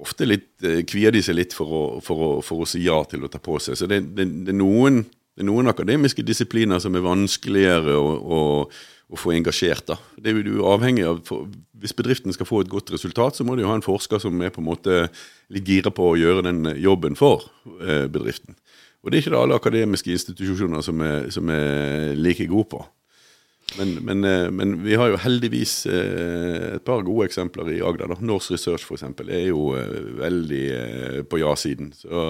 ofte 0.00 0.26
litt, 0.26 0.54
eh, 0.64 0.82
kvier 0.88 1.12
de 1.12 1.22
seg 1.24 1.36
litt 1.36 1.56
for 1.56 1.72
å, 1.72 1.82
for, 2.04 2.22
å, 2.22 2.30
for 2.44 2.62
å 2.62 2.68
si 2.68 2.84
ja 2.86 2.98
til 3.08 3.24
å 3.24 3.30
ta 3.32 3.40
på 3.42 3.58
seg. 3.60 3.76
Så 3.78 3.88
det, 3.90 4.02
det, 4.16 4.26
det, 4.46 4.54
er, 4.54 4.58
noen, 4.58 5.02
det 5.36 5.44
er 5.44 5.50
noen 5.50 5.70
akademiske 5.72 6.24
disipliner 6.26 6.80
som 6.82 6.96
er 6.96 7.04
vanskeligere 7.04 7.98
å, 7.98 8.40
å, 9.12 9.20
få 9.20 9.34
engasjert. 9.36 9.90
da. 9.90 9.98
Det 10.16 10.32
er 10.32 10.48
jo 10.48 10.64
avhengig 10.72 11.04
av, 11.04 11.20
for, 11.28 11.50
Hvis 11.82 11.92
bedriften 11.98 12.32
skal 12.32 12.48
få 12.48 12.62
et 12.62 12.72
godt 12.72 12.94
resultat, 12.94 13.36
så 13.36 13.44
må 13.44 13.56
de 13.56 13.66
jo 13.66 13.68
ha 13.68 13.76
en 13.76 13.84
forsker 13.84 14.22
som 14.22 14.40
er 14.40 14.54
på 14.54 14.62
en 14.62 14.70
måte 14.70 15.02
litt 15.52 15.68
gira 15.68 15.92
på 15.92 16.12
å 16.12 16.16
gjøre 16.16 16.46
den 16.46 16.64
jobben 16.80 17.18
for 17.18 17.44
eh, 17.82 18.08
bedriften. 18.08 18.56
Og 19.02 19.10
det 19.10 19.18
er 19.18 19.24
ikke 19.24 19.34
det 19.34 19.40
alle 19.42 19.58
akademiske 19.58 20.14
institusjoner 20.14 20.84
som 20.86 21.00
er, 21.02 21.26
som 21.34 21.50
er 21.50 22.14
like 22.16 22.46
gode 22.48 22.70
på. 22.70 22.84
Men, 23.78 23.94
men, 24.04 24.24
eh, 24.24 24.50
men 24.50 24.76
vi 24.84 24.96
har 24.98 25.12
jo 25.12 25.20
heldigvis 25.22 25.74
eh, 25.90 26.76
et 26.76 26.84
par 26.86 27.04
gode 27.06 27.28
eksempler 27.28 27.72
i 27.72 27.80
Agder. 27.84 28.12
da. 28.12 28.20
Norse 28.20 28.54
Research 28.54 28.86
f.eks. 28.86 29.04
er 29.26 29.48
jo 29.48 29.72
eh, 29.78 29.98
veldig 30.20 30.64
på 31.30 31.42
ja-siden. 31.42 31.92
Så 31.96 32.24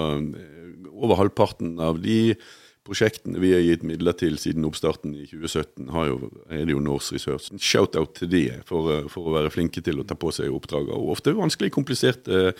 Over 0.93 1.19
halvparten 1.19 1.79
av 1.83 1.99
de 2.03 2.35
prosjektene 2.83 3.39
vi 3.39 3.53
har 3.53 3.61
gitt 3.63 3.83
midler 3.87 4.15
til 4.19 4.35
siden 4.39 4.65
oppstarten 4.67 5.13
i 5.15 5.23
2017, 5.29 5.87
har 5.95 6.09
jo, 6.09 6.17
er 6.51 6.65
det 6.67 6.75
jo 6.75 6.81
Norse 6.83 7.15
Research. 7.15 7.47
Shout-out 7.55 8.17
til 8.19 8.31
de 8.31 8.43
for, 8.67 9.07
for 9.11 9.29
å 9.29 9.37
være 9.37 9.53
flinke 9.53 9.83
til 9.83 10.01
å 10.01 10.07
ta 10.07 10.17
på 10.19 10.33
seg 10.35 10.51
oppdraget. 10.51 10.91
Og 10.95 11.13
ofte 11.15 11.35
vanskelig 11.37 11.71
kompliserte 11.75 12.51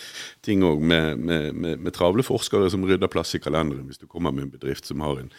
ting 0.46 0.64
òg, 0.64 0.80
med, 0.80 1.20
med, 1.20 1.52
med, 1.52 1.84
med 1.84 1.96
travle 1.96 2.24
forskere 2.24 2.72
som 2.72 2.88
rydder 2.88 3.12
plass 3.12 3.36
i 3.36 3.44
kalenderen 3.44 3.90
hvis 3.90 4.00
du 4.00 4.08
kommer 4.08 4.32
med 4.32 4.48
en 4.48 4.56
bedrift 4.56 4.88
som 4.88 5.04
har 5.04 5.20
en 5.20 5.34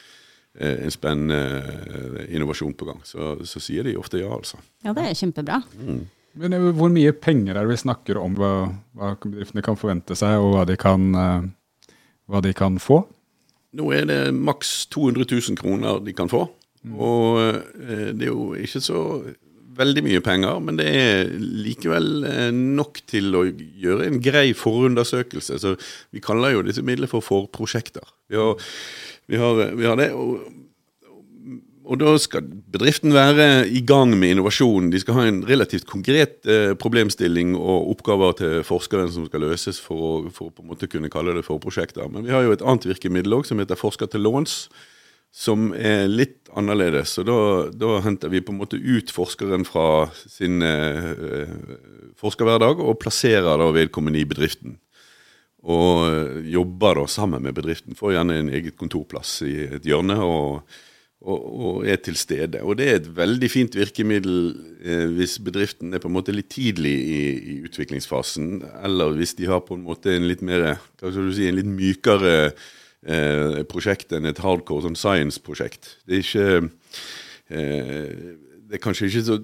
en 0.55 0.93
spennende 0.95 1.39
eh, 1.39 2.35
innovasjon 2.37 2.75
på 2.79 2.87
gang. 2.87 3.01
Så, 3.07 3.35
så 3.49 3.63
sier 3.63 3.87
de 3.87 3.97
ofte 3.99 4.21
ja, 4.21 4.31
altså. 4.35 4.61
Ja, 4.85 4.95
det 4.95 5.09
er 5.09 5.19
kjempebra. 5.19 5.61
Men 5.75 6.57
eh, 6.57 6.69
hvor 6.79 6.93
mye 6.95 7.15
penger 7.17 7.57
er 7.57 7.65
det 7.65 7.75
vi 7.75 7.83
snakker 7.85 8.21
om, 8.23 8.37
hva, 8.39 8.53
hva 8.95 9.15
bedriftene 9.25 9.65
kan 9.67 9.79
forvente 9.81 10.17
seg, 10.19 10.39
og 10.43 10.55
hva 10.55 10.67
de 10.71 10.79
kan, 10.81 11.09
eh, 11.19 11.95
hva 12.31 12.45
de 12.45 12.55
kan 12.57 12.79
få? 12.83 13.03
Nå 13.75 13.89
er 13.91 14.07
det 14.07 14.21
maks 14.35 14.85
200 14.95 15.27
000 15.27 15.59
kroner 15.59 15.99
de 16.05 16.15
kan 16.15 16.31
få. 16.31 16.47
Og 16.93 17.41
eh, 17.41 18.13
det 18.15 18.29
er 18.29 18.31
jo 18.31 18.53
ikke 18.61 18.83
så 18.85 19.01
veldig 19.75 20.05
mye 20.07 20.23
penger, 20.23 20.61
men 20.63 20.79
det 20.79 20.87
er 20.87 21.33
likevel 21.39 22.27
eh, 22.29 22.51
nok 22.55 23.01
til 23.11 23.35
å 23.35 23.45
gjøre 23.49 24.09
en 24.09 24.21
grei 24.23 24.53
forundersøkelse. 24.57 25.59
Så 25.63 25.75
vi 26.15 26.23
kaller 26.25 26.55
jo 26.55 26.65
disse 26.67 26.85
midlene 26.87 27.11
for 27.11 27.25
forprosjekter. 27.25 28.05
Vi 28.31 28.39
har, 28.39 28.61
vi 29.31 29.41
har, 29.41 29.65
vi 29.77 29.87
har 29.89 29.99
det. 30.01 30.11
Og, 30.13 30.45
og 31.85 32.01
da 32.01 32.15
skal 32.21 32.47
bedriften 32.73 33.13
være 33.13 33.67
i 33.69 33.83
gang 33.85 34.15
med 34.17 34.35
innovasjon. 34.35 34.89
De 34.93 35.01
skal 35.01 35.19
ha 35.19 35.27
en 35.29 35.43
relativt 35.49 35.85
konkret 35.89 36.49
eh, 36.49 36.73
problemstilling 36.81 37.53
og 37.59 37.91
oppgaver 37.93 38.39
til 38.41 38.57
forskeren 38.65 39.13
som 39.13 39.29
skal 39.29 39.45
løses 39.45 39.81
for 39.85 40.01
å, 40.01 40.15
for 40.33 40.49
å 40.49 40.55
på 40.55 40.65
en 40.65 40.73
måte 40.73 40.89
kunne 40.89 41.13
kalle 41.13 41.37
det 41.37 41.45
forprosjekter. 41.45 42.09
Men 42.13 42.25
vi 42.25 42.33
har 42.33 42.47
jo 42.47 42.55
et 42.57 42.65
annet 42.65 42.89
virkemiddel 42.89 43.37
også, 43.37 43.53
som 43.53 43.61
heter 43.61 43.81
Forsker 43.81 44.09
til 44.13 44.25
låns, 44.25 44.63
som 45.35 45.73
er 45.75 46.07
litt 46.09 46.49
annerledes. 46.57 47.19
Og 47.21 47.29
da, 47.29 47.39
da 47.75 47.99
henter 48.07 48.33
vi 48.33 48.41
på 48.45 48.55
en 48.55 48.63
måte 48.63 48.81
ut 48.81 49.13
forskeren 49.13 49.69
fra 49.69 50.07
sin 50.15 50.65
eh, 50.65 51.13
forskerhverdag 52.21 52.81
og 52.81 52.97
plasserer 53.03 53.61
da 53.61 53.69
vedkommende 53.77 54.23
i 54.23 54.29
bedriften. 54.31 54.79
Og 55.65 56.07
eh, 56.09 56.51
jobber 56.53 57.01
da 57.01 57.07
sammen 57.09 57.45
med 57.45 57.57
bedriften. 57.57 57.97
Får 57.97 58.19
gjerne 58.19 58.41
en 58.41 58.51
eget 58.53 58.77
kontorplass 58.81 59.39
i 59.49 59.55
et 59.79 59.89
hjørne. 59.89 60.19
og 60.21 60.67
og, 61.25 61.45
og 61.67 61.89
er 61.89 62.01
til 62.05 62.17
stede. 62.21 62.61
Og 62.63 62.77
det 62.79 62.89
er 62.89 62.99
et 62.99 63.09
veldig 63.17 63.51
fint 63.51 63.77
virkemiddel 63.79 64.39
eh, 64.85 65.07
hvis 65.17 65.39
bedriften 65.45 65.95
er 65.95 66.03
på 66.03 66.11
en 66.11 66.17
måte 66.17 66.35
litt 66.35 66.51
tidlig 66.53 66.93
i, 66.93 67.21
i 67.55 67.57
utviklingsfasen, 67.65 68.59
eller 68.85 69.17
hvis 69.19 69.37
de 69.39 69.49
har 69.49 69.65
på 69.65 69.79
en 69.79 69.87
måte 69.87 70.13
en 70.13 70.29
litt 70.29 70.45
mer, 70.45 70.75
hva 71.01 71.13
skal 71.13 71.31
du 71.31 71.35
si, 71.37 71.49
en 71.49 71.59
litt 71.59 71.71
mykere 71.71 72.37
eh, 72.51 73.63
prosjekt 73.71 74.13
enn 74.17 74.29
et 74.29 74.43
hardcore 74.45 74.85
sånn 74.85 74.99
science-prosjekt. 75.01 75.95
Det 76.05 76.21
er 76.21 76.27
ikke 76.27 76.49
eh, 77.49 78.33
Det 78.65 78.79
er 78.79 78.85
kanskje 78.85 79.09
ikke 79.11 79.25
så 79.25 79.41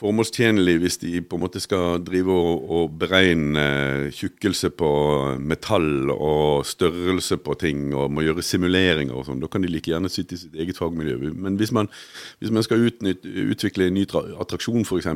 formålstjenlig 0.00 0.76
hvis 0.82 0.98
de 1.02 1.20
på 1.24 1.36
en 1.36 1.42
måte 1.44 1.60
skal 1.62 2.00
drive 2.04 2.32
og, 2.32 2.70
og 2.76 2.94
beregne 3.00 3.64
tjukkelse 4.16 4.72
på 4.76 4.90
metall 5.40 6.12
og 6.14 6.64
størrelse 6.68 7.40
på 7.44 7.56
ting 7.60 7.90
og 7.94 8.12
må 8.14 8.24
gjøre 8.24 8.44
simuleringer 8.46 9.16
og 9.16 9.26
sånn. 9.28 9.42
Da 9.42 9.50
kan 9.52 9.64
de 9.64 9.72
like 9.72 9.92
gjerne 9.92 10.12
sitte 10.12 10.36
i 10.36 10.40
sitt 10.40 10.56
eget 10.56 10.80
fagmiljø. 10.80 11.18
Men 11.34 11.58
hvis 11.60 11.74
man, 11.76 11.90
hvis 12.40 12.54
man 12.54 12.66
skal 12.66 12.86
utnytte, 12.88 13.28
utvikle 13.52 13.90
en 13.90 13.98
ny 13.98 14.06
tra- 14.08 14.24
attraksjon, 14.40 14.86
f.eks., 14.86 15.10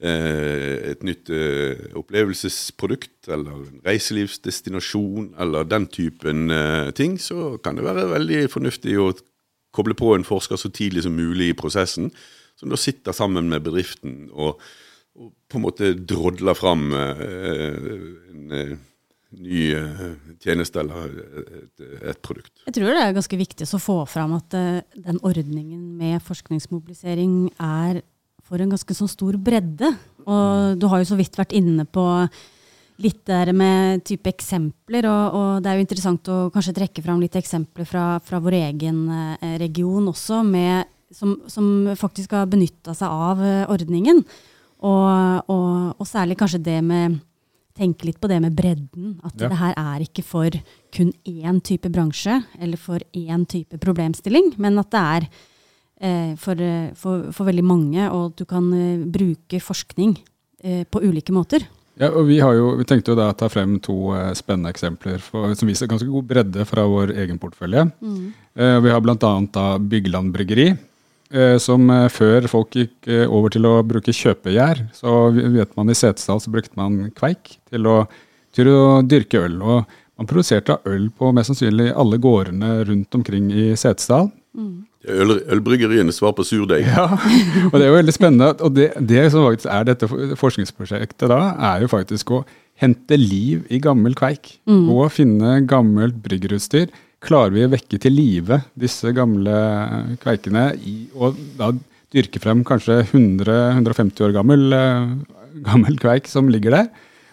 eh, 0.00 0.92
et 0.92 1.04
nytt 1.06 1.32
eh, 1.34 1.90
opplevelsesprodukt 1.98 3.30
eller 3.32 3.58
en 3.58 3.84
reiselivsdestinasjon 3.86 5.32
eller 5.42 5.66
den 5.66 5.90
typen 5.90 6.50
eh, 6.54 6.92
ting, 6.96 7.18
så 7.18 7.56
kan 7.64 7.78
det 7.78 7.86
være 7.88 8.10
veldig 8.14 8.46
fornuftig 8.52 8.98
å 9.02 9.12
koble 9.76 9.96
på 9.98 10.14
en 10.14 10.24
forsker 10.24 10.60
så 10.60 10.70
tidlig 10.72 11.04
som 11.04 11.16
mulig 11.16 11.50
i 11.52 11.56
prosessen 11.58 12.12
som 12.56 12.72
da 12.72 12.78
sitter 12.80 13.16
sammen 13.16 13.50
med 13.52 13.64
bedriften 13.66 14.26
og, 14.32 14.60
og 15.16 15.32
på 15.48 15.58
en 15.58 15.64
måte 15.66 15.92
drodler 16.08 16.56
fram 16.56 16.88
eh, 16.96 17.22
en 18.32 18.56
eh, 18.56 18.74
ny 19.36 19.62
eh, 19.76 20.02
tjeneste 20.40 20.80
eller 20.80 21.12
et, 21.52 21.86
et 22.12 22.20
produkt. 22.24 22.52
Jeg 22.64 22.78
tror 22.78 22.92
det 22.92 23.04
er 23.04 23.16
ganske 23.16 23.40
viktig 23.40 23.68
å 23.68 23.82
få 23.82 24.00
fram 24.08 24.36
at 24.38 24.56
den 24.56 25.20
ordningen 25.20 25.96
med 25.98 26.24
forskningsmobilisering 26.24 27.38
er 27.60 28.02
for 28.46 28.62
en 28.62 28.70
ganske 28.72 28.94
sånn 28.94 29.10
stor 29.10 29.36
bredde. 29.42 29.90
Og 30.26 30.76
du 30.78 30.86
har 30.90 31.02
jo 31.02 31.10
så 31.10 31.18
vidt 31.18 31.36
vært 31.38 31.54
inne 31.56 31.84
på 31.84 32.04
litt 33.02 33.26
der 33.28 33.50
med 33.52 34.06
type 34.08 34.30
eksempler, 34.30 35.04
og, 35.10 35.34
og 35.36 35.48
det 35.60 35.68
er 35.68 35.76
jo 35.76 35.84
interessant 35.84 36.30
å 36.32 36.36
kanskje 36.54 36.78
trekke 36.78 37.02
fram 37.04 37.20
litt 37.20 37.34
eksempler 37.36 37.84
fra, 37.84 38.04
fra 38.24 38.40
vår 38.40 38.56
egen 38.56 39.02
region 39.60 40.06
også, 40.08 40.40
med, 40.46 40.86
som, 41.16 41.38
som, 41.48 41.88
faktisk 41.96 42.36
har 42.36 42.50
benytta 42.50 42.94
seg 42.96 43.08
av 43.08 43.40
eh, 43.42 43.64
ordningen. 43.72 44.20
Og, 44.84 45.48
og, 45.48 45.96
og, 45.96 46.04
særlig 46.04 46.36
kanskje 46.38 46.62
det 46.66 46.82
med 46.84 47.16
Tenke 47.76 48.06
litt 48.08 48.16
på 48.16 48.28
det 48.30 48.38
med 48.40 48.54
bredden. 48.56 49.18
At 49.20 49.34
ja. 49.36 49.50
det 49.50 49.58
her 49.60 49.74
er 49.76 50.04
ikke 50.06 50.22
for 50.24 50.54
kun 50.96 51.10
én 51.28 51.58
type 51.60 51.90
bransje 51.92 52.38
eller 52.56 52.80
for 52.80 53.02
én 53.12 53.44
type 53.44 53.76
problemstilling, 53.82 54.54
men 54.56 54.80
at 54.80 54.88
det 54.94 55.02
er 55.02 55.26
eh, 56.00 56.30
for, 56.40 56.62
for, 56.96 57.26
for, 57.36 57.50
veldig 57.50 57.66
mange, 57.68 58.06
og 58.08 58.30
at 58.30 58.40
du 58.40 58.46
kan 58.48 58.70
eh, 58.72 59.04
bruke 59.04 59.60
forskning 59.60 60.16
eh, 60.64 60.86
på 60.88 61.04
ulike 61.04 61.36
måter. 61.36 61.68
Ja, 62.00 62.08
og 62.14 62.30
Vi, 62.30 62.40
jo, 62.40 62.72
vi 62.80 62.88
tenkte 62.88 63.12
jo 63.12 63.20
da 63.20 63.28
å 63.32 63.36
ta 63.36 63.48
frem 63.48 63.78
to 63.80 64.10
uh, 64.12 64.32
spennende 64.36 64.72
eksempler 64.72 65.20
for, 65.20 65.52
som 65.56 65.68
viser 65.68 65.88
ganske 65.88 66.08
god 66.08 66.26
bredde 66.28 66.64
fra 66.68 66.84
vår 66.84 67.14
egen 67.24 67.38
portefølje. 67.40 67.86
Mm. 68.04 68.26
Vi 68.84 68.92
har 68.92 69.00
bl.a. 69.04 69.64
Byggeland 69.80 70.32
bryggeri, 70.32 70.70
som 71.58 71.88
før 72.14 72.44
folk 72.46 72.76
gikk 72.78 73.08
over 73.26 73.50
til 73.50 73.66
å 73.66 73.80
bruke 73.82 74.14
kjøpegjær, 74.14 74.84
så 74.94 75.14
vet 75.34 75.72
man 75.74 75.90
i 75.90 75.96
Setesdal 75.98 76.38
så 76.38 76.52
brukte 76.54 76.78
man 76.78 77.08
kveik 77.16 77.56
til 77.72 77.88
å, 77.90 77.96
til 78.54 78.70
å 78.70 78.82
dyrke 79.02 79.40
øl. 79.48 79.56
og 79.58 79.96
Man 80.16 80.28
produserte 80.30 80.78
øl 80.88 81.08
på 81.12 81.32
mest 81.36 81.50
sannsynlig 81.50 81.90
alle 81.92 82.20
gårdene 82.22 82.78
rundt 82.88 83.18
omkring 83.18 83.50
i 83.52 83.72
Setesdal. 83.76 84.30
Mm. 84.56 84.86
Øl, 85.06 85.36
ølbryggeriene 85.54 86.14
svar 86.14 86.32
på 86.34 86.44
surdeig. 86.46 86.86
Ja, 86.88 87.04
og 87.68 87.76
det 87.76 87.84
er 87.84 87.90
jo 87.90 87.98
veldig 87.98 88.14
spennende. 88.14 88.52
Og 88.64 88.72
det, 88.74 88.88
det, 88.98 89.26
som 89.32 89.44
faktisk 89.44 89.68
er 89.70 89.86
dette 89.86 90.08
forskningsprosjektet 90.40 91.28
da, 91.30 91.40
er 91.74 91.84
jo 91.84 91.90
faktisk 91.92 92.32
å 92.34 92.44
hente 92.80 93.18
liv 93.20 93.66
i 93.72 93.80
gammel 93.82 94.16
kveik. 94.18 94.56
Mm. 94.68 94.88
Og 94.92 95.12
finne 95.14 95.60
gammelt 95.68 96.18
bryggerutstyr. 96.24 96.88
Klarer 97.24 97.54
vi 97.54 97.64
å 97.64 97.72
vekke 97.72 97.98
til 98.00 98.12
live 98.12 98.58
disse 98.76 99.10
gamle 99.16 99.52
kveikene 100.20 100.68
i, 100.84 100.96
og 101.16 101.38
da 101.56 101.70
dyrke 102.12 102.40
frem 102.42 102.60
kanskje 102.66 103.00
100-150 103.06 104.26
år 104.26 104.34
gammel, 104.36 104.66
eh, 104.72 105.14
gammel 105.64 105.96
kveik 106.00 106.28
som 106.28 106.50
ligger 106.52 106.76
der, 106.76 106.90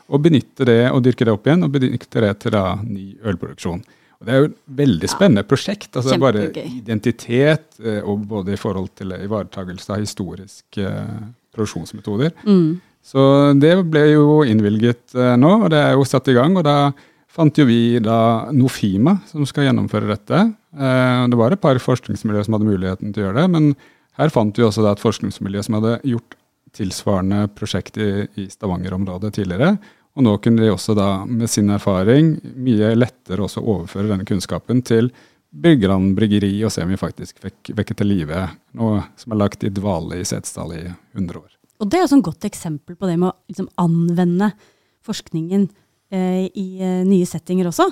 og 0.07 0.23
benytte 0.23 0.67
det 0.67 0.79
og 0.91 1.03
dyrke 1.03 1.27
det 1.27 1.35
opp 1.35 1.47
igjen 1.47 1.67
og 1.67 1.75
benytte 1.75 2.23
det 2.23 2.31
til 2.43 2.55
da 2.55 2.63
ny 2.79 3.13
ølproduksjon. 3.27 3.83
Det 4.23 4.31
er 4.31 4.39
jo 4.39 4.47
et 4.47 4.59
veldig 4.79 5.07
spennende 5.11 5.43
prosjekt. 5.43 5.89
altså 5.99 6.15
Bare 6.15 6.47
identitet, 6.63 7.67
eh, 7.83 7.99
og 7.99 8.23
både 8.27 8.55
i 8.55 8.59
forhold 8.59 8.93
til 8.95 9.11
ivaretakelse 9.17 9.91
av 9.91 9.99
historiske 9.99 10.79
eh, 10.79 11.23
produksjonsmetoder. 11.51 12.31
Mm. 12.47 12.79
Så 13.03 13.21
det 13.59 13.75
ble 13.91 14.05
jo 14.13 14.43
innvilget 14.47 15.11
nå, 15.11 15.49
og 15.65 15.73
det 15.73 15.81
er 15.83 15.97
jo 15.97 16.05
satt 16.07 16.29
i 16.31 16.37
gang. 16.37 16.55
og 16.55 16.63
da 16.63 16.93
fant 17.33 17.57
jo 17.57 17.65
vi 17.65 17.97
da 18.03 18.51
Nofima 18.53 19.17
som 19.29 19.47
skal 19.49 19.67
gjennomføre 19.67 20.11
dette. 20.11 20.43
Det 20.71 21.39
var 21.39 21.53
et 21.53 21.61
par 21.61 21.79
forskningsmiljøer 21.81 22.45
som 22.45 22.57
hadde 22.57 22.69
muligheten 22.69 23.13
til 23.13 23.23
å 23.23 23.27
gjøre 23.27 23.41
det, 23.41 23.49
men 23.55 23.73
her 24.21 24.29
fant 24.33 24.57
vi 24.57 24.65
også 24.65 24.85
da 24.85 24.93
et 24.93 25.01
forskningsmiljø 25.01 25.65
som 25.65 25.79
hadde 25.79 25.97
gjort 26.05 26.37
tilsvarende 26.73 27.47
prosjekt 27.57 27.97
i, 28.01 28.47
Stavanger-området 28.49 29.33
tidligere. 29.37 29.75
Og 30.13 30.25
nå 30.25 30.35
kunne 30.41 30.61
de 30.61 30.71
også 30.73 30.93
da, 30.97 31.07
med 31.25 31.49
sin 31.49 31.71
erfaring, 31.73 32.35
mye 32.53 32.93
lettere 32.97 33.45
også 33.45 33.63
overføre 33.63 34.11
denne 34.11 34.27
kunnskapen 34.29 34.83
til 34.85 35.09
Byggeland 35.53 36.15
bryggeri 36.17 36.51
og 36.65 36.71
se 36.73 36.81
om 36.81 36.89
vi 36.89 36.97
faktisk 36.97 37.41
fikk 37.41 37.73
vekket 37.77 37.99
til 38.01 38.09
live 38.09 38.39
noe 38.77 39.03
som 39.21 39.33
er 39.33 39.41
lagt 39.43 39.65
i 39.65 39.69
dvale 39.73 40.17
i 40.17 40.25
Setesdal 40.25 40.73
i 40.73 40.83
100 41.13 41.37
år. 41.37 41.49
Og 41.81 41.89
Det 41.89 41.99
er 41.99 42.05
også 42.05 42.17
et 42.21 42.29
godt 42.29 42.47
eksempel 42.47 42.97
på 42.97 43.09
det 43.09 43.19
med 43.19 43.29
å 43.29 43.37
liksom 43.51 43.69
anvende 43.81 44.51
forskningen 45.05 45.67
eh, 45.67 45.82
i 46.13 46.67
eh, 46.81 47.01
nye 47.07 47.29
settinger 47.29 47.69
også. 47.71 47.87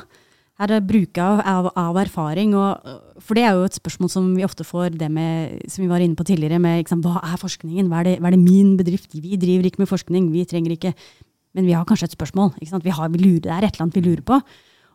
Her 0.61 0.75
er 0.75 0.85
bruk 0.85 1.17
av, 1.17 1.71
av, 1.73 1.97
erfaring. 1.97 2.53
Og, 2.53 2.93
for 3.23 3.37
det 3.37 3.47
er 3.47 3.57
jo 3.57 3.65
et 3.65 3.79
spørsmål 3.79 4.11
som 4.13 4.27
vi 4.35 4.45
ofte 4.45 4.65
får, 4.67 4.93
det 4.99 5.09
med, 5.09 5.63
som 5.71 5.81
vi 5.81 5.89
var 5.89 6.03
inne 6.03 6.17
på 6.19 6.27
tidligere, 6.27 6.61
med 6.61 6.83
liksom, 6.83 7.01
hva 7.01 7.23
er 7.25 7.41
forskningen? 7.41 7.89
Hva 7.89 8.03
er, 8.03 8.11
det, 8.11 8.15
hva 8.21 8.29
er 8.29 8.37
det 8.37 8.43
min 8.43 8.75
bedrift? 8.77 9.15
Vi 9.17 9.39
driver 9.41 9.65
ikke 9.65 9.81
med 9.81 9.89
forskning, 9.89 10.29
vi 10.35 10.45
trenger 10.45 10.77
ikke 10.77 10.93
men 11.57 11.67
vi 11.67 11.75
har 11.75 11.87
kanskje 11.87 12.07
et 12.09 12.15
spørsmål. 12.15 12.53
Vi, 12.59 12.93
har, 12.95 13.09
vi 13.11 13.19
lurer, 13.21 13.41
det 13.43 13.51
er 13.51 13.65
et 13.65 13.73
eller 13.75 13.87
annet 13.87 13.97
vi 13.97 14.05
lurer 14.05 14.23
på. 14.27 14.39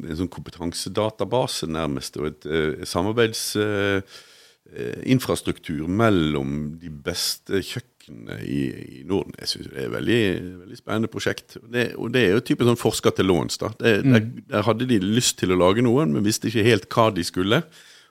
en 0.00 0.16
sånn 0.18 0.28
kompetansedatabase, 0.32 1.66
nærmest, 1.70 2.16
og 2.18 2.26
et, 2.32 2.42
et 2.46 2.52
eh, 2.80 2.86
samarbeidsinfrastruktur 2.88 5.84
uh, 5.86 5.96
mellom 6.02 6.50
de 6.82 6.90
beste 6.90 7.62
kjøkkenene 7.68 8.36
i, 8.42 8.60
i 8.98 9.00
Norden. 9.06 9.34
Jeg 9.38 9.48
synes 9.52 9.68
Det 9.70 9.78
er 9.78 9.86
et 9.86 9.96
veldig, 9.96 10.22
veldig 10.64 10.78
spennende 10.80 11.12
prosjekt. 11.12 11.48
Det, 11.62 11.84
og 11.94 12.06
det 12.14 12.22
er 12.26 12.32
jo 12.34 12.46
typen 12.50 12.68
sånn 12.72 12.84
forsker 12.84 13.12
til 13.14 13.26
låns. 13.30 13.54
da. 13.62 13.68
Det, 13.78 13.92
mm. 14.02 14.10
der, 14.10 14.22
der, 14.56 14.62
hadde 14.66 14.90
de 14.90 14.98
lyst 15.04 15.34
til 15.38 15.50
å 15.54 15.60
lage 15.62 15.82
noen, 15.86 16.08
men 16.16 16.26
visste 16.26 16.46
ikke 16.50 16.70
helt 16.72 16.86
hva 16.90 17.06
de 17.14 17.22
skulle. 17.26 17.58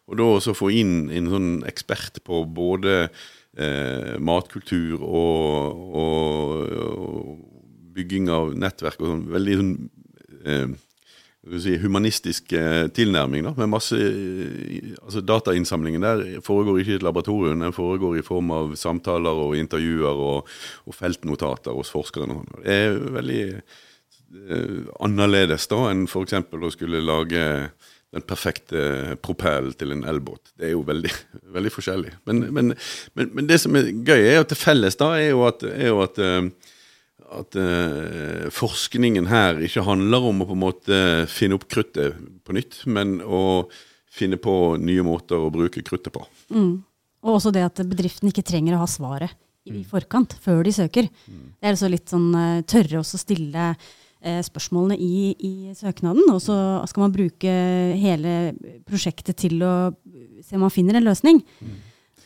Og 0.10 0.18
da 0.20 0.28
også 0.28 0.56
få 0.58 0.72
inn 0.76 1.10
en 1.14 1.30
sånn 1.32 1.50
ekspert 1.70 2.22
på 2.28 2.44
både 2.50 2.96
eh, 3.06 4.18
matkultur 4.20 5.02
og, 5.02 5.82
og, 6.02 6.78
og, 6.92 7.34
bygging 7.92 8.30
av 8.32 8.54
nettverk 8.56 9.02
og 9.04 9.12
sånn. 9.12 9.28
Veldig 9.32 9.58
sånn 9.60 9.76
eh, 10.48 11.78
humanistisk 11.82 12.54
eh, 12.54 12.88
tilnærming. 12.94 13.44
da, 13.44 13.54
med 13.58 13.70
masse, 13.70 13.98
altså 15.02 15.22
Datainnsamlingen 15.22 16.02
der 16.02 16.42
foregår 16.42 16.80
ikke 16.80 16.92
i 16.92 16.96
et 16.96 17.04
laboratorium, 17.04 17.60
den 17.60 17.74
foregår 17.74 18.20
i 18.20 18.26
form 18.26 18.52
av 18.52 18.76
samtaler 18.76 19.32
og 19.32 19.58
intervjuer 19.58 20.16
og, 20.16 20.48
og 20.86 20.96
feltnotater 20.96 21.72
hos 21.72 21.92
forskerne. 21.92 22.44
Det 22.64 22.72
er 22.72 23.00
veldig 23.18 23.44
eh, 23.58 24.86
annerledes 25.02 25.68
da 25.68 25.90
enn 25.92 26.08
f.eks. 26.08 26.40
å 26.40 26.72
skulle 26.72 27.04
lage 27.04 27.72
den 28.12 28.24
perfekte 28.28 29.16
propellen 29.24 29.72
til 29.80 29.94
en 29.96 30.04
elbåt. 30.08 30.52
Det 30.60 30.68
er 30.68 30.74
jo 30.76 30.84
veldig, 30.88 31.12
veldig 31.56 31.72
forskjellig. 31.72 32.14
Men, 32.28 32.44
men, 32.52 32.74
men, 33.16 33.32
men, 33.32 33.48
det 33.48 33.62
som 33.64 33.76
er 33.80 33.92
gøy, 33.92 34.20
er 34.20 34.42
jo 34.42 34.50
til 34.52 34.60
felles 34.60 35.00
da, 35.00 35.14
er 35.20 35.32
jo 35.32 35.46
at, 35.48 35.64
er 35.68 35.92
jo 35.94 36.02
at, 36.04 36.20
eh, 36.20 36.74
at 37.40 37.60
uh, 37.60 38.50
forskningen 38.52 39.30
her 39.32 39.62
ikke 39.64 39.86
handler 39.88 40.28
om 40.32 40.44
å 40.44 40.50
på 40.50 40.58
en 40.58 40.64
måte 40.66 41.00
finne 41.32 41.56
opp 41.56 41.70
kruttet 41.72 42.20
på 42.44 42.58
nytt, 42.58 42.82
men 42.92 43.20
å 43.24 43.70
finne 44.12 44.36
på 44.42 44.76
nye 44.82 45.08
måter 45.08 45.40
å 45.40 45.54
bruke 45.54 45.84
kruttet 45.88 46.12
på. 46.12 46.26
Mm. 46.52 46.82
Og 47.22 47.38
også 47.38 47.54
det 47.56 47.64
at 47.64 47.80
bedriften 47.88 48.28
ikke 48.28 48.44
trenger 48.44 48.76
å 48.76 48.84
ha 48.84 48.90
svaret 48.92 49.32
i 49.70 49.78
mm. 49.78 49.88
forkant, 49.88 50.36
før 50.44 50.66
de 50.66 50.74
søker. 50.76 51.08
Mm. 51.30 51.52
Det 51.56 51.70
er 51.70 51.76
altså 51.78 51.88
litt 51.94 52.12
sånn 52.12 52.32
tørre 52.68 53.00
å 53.00 53.06
stille 53.08 53.72
Eh, 53.72 54.11
spørsmålene 54.22 54.98
i, 55.02 55.32
i, 55.34 55.54
søknaden. 55.74 56.28
Og 56.30 56.42
så 56.44 56.56
skal 56.90 57.08
man 57.08 57.14
bruke 57.16 57.54
hele 57.98 58.54
prosjektet 58.86 59.40
til 59.42 59.62
å 59.66 59.76
se 60.46 60.58
om 60.58 60.66
man 60.66 60.74
finner 60.74 61.00
en 61.00 61.08
løsning. 61.08 61.42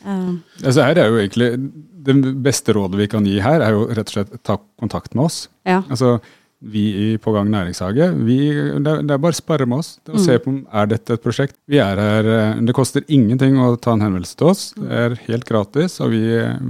Uh. 0.06 0.36
Altså 0.62 0.86
her 0.86 1.00
er 1.02 1.08
jo 1.10 1.18
egentlig 1.18 1.48
Det 2.06 2.14
beste 2.46 2.76
rådet 2.78 3.00
vi 3.00 3.08
kan 3.10 3.26
gi 3.26 3.40
her, 3.42 3.64
er 3.66 3.74
jo 3.74 3.88
rett 3.90 4.12
og 4.12 4.18
slett 4.18 4.36
ta 4.46 4.60
kontakt 4.78 5.16
med 5.18 5.26
oss. 5.26 5.40
Ja. 5.66 5.80
Altså, 5.90 6.20
vi 6.66 6.84
i 7.14 7.18
Pågang 7.22 7.50
næringshage, 7.52 8.12
vi, 8.26 8.38
det, 8.54 8.92
er, 8.92 9.02
det 9.06 9.16
er 9.16 9.22
bare 9.22 9.36
å 9.36 9.38
sparre 9.38 9.68
med 9.70 9.82
oss 9.82 9.96
og 10.08 10.18
mm. 10.18 10.24
se 10.24 10.38
på 10.42 10.52
om 10.52 10.60
er 10.70 10.90
dette 10.90 11.18
et 11.18 11.24
prosjekt. 11.24 11.58
Vi 11.70 11.82
er 11.82 12.00
her, 12.02 12.30
eh, 12.30 12.62
Det 12.66 12.76
koster 12.78 13.06
ingenting 13.08 13.58
å 13.62 13.76
ta 13.82 13.94
en 13.94 14.06
henvendelse 14.06 14.38
til 14.40 14.52
oss. 14.54 14.64
Det 14.78 15.02
er 15.04 15.18
helt 15.28 15.46
gratis, 15.50 16.00
og 16.02 16.14
vi 16.14 16.24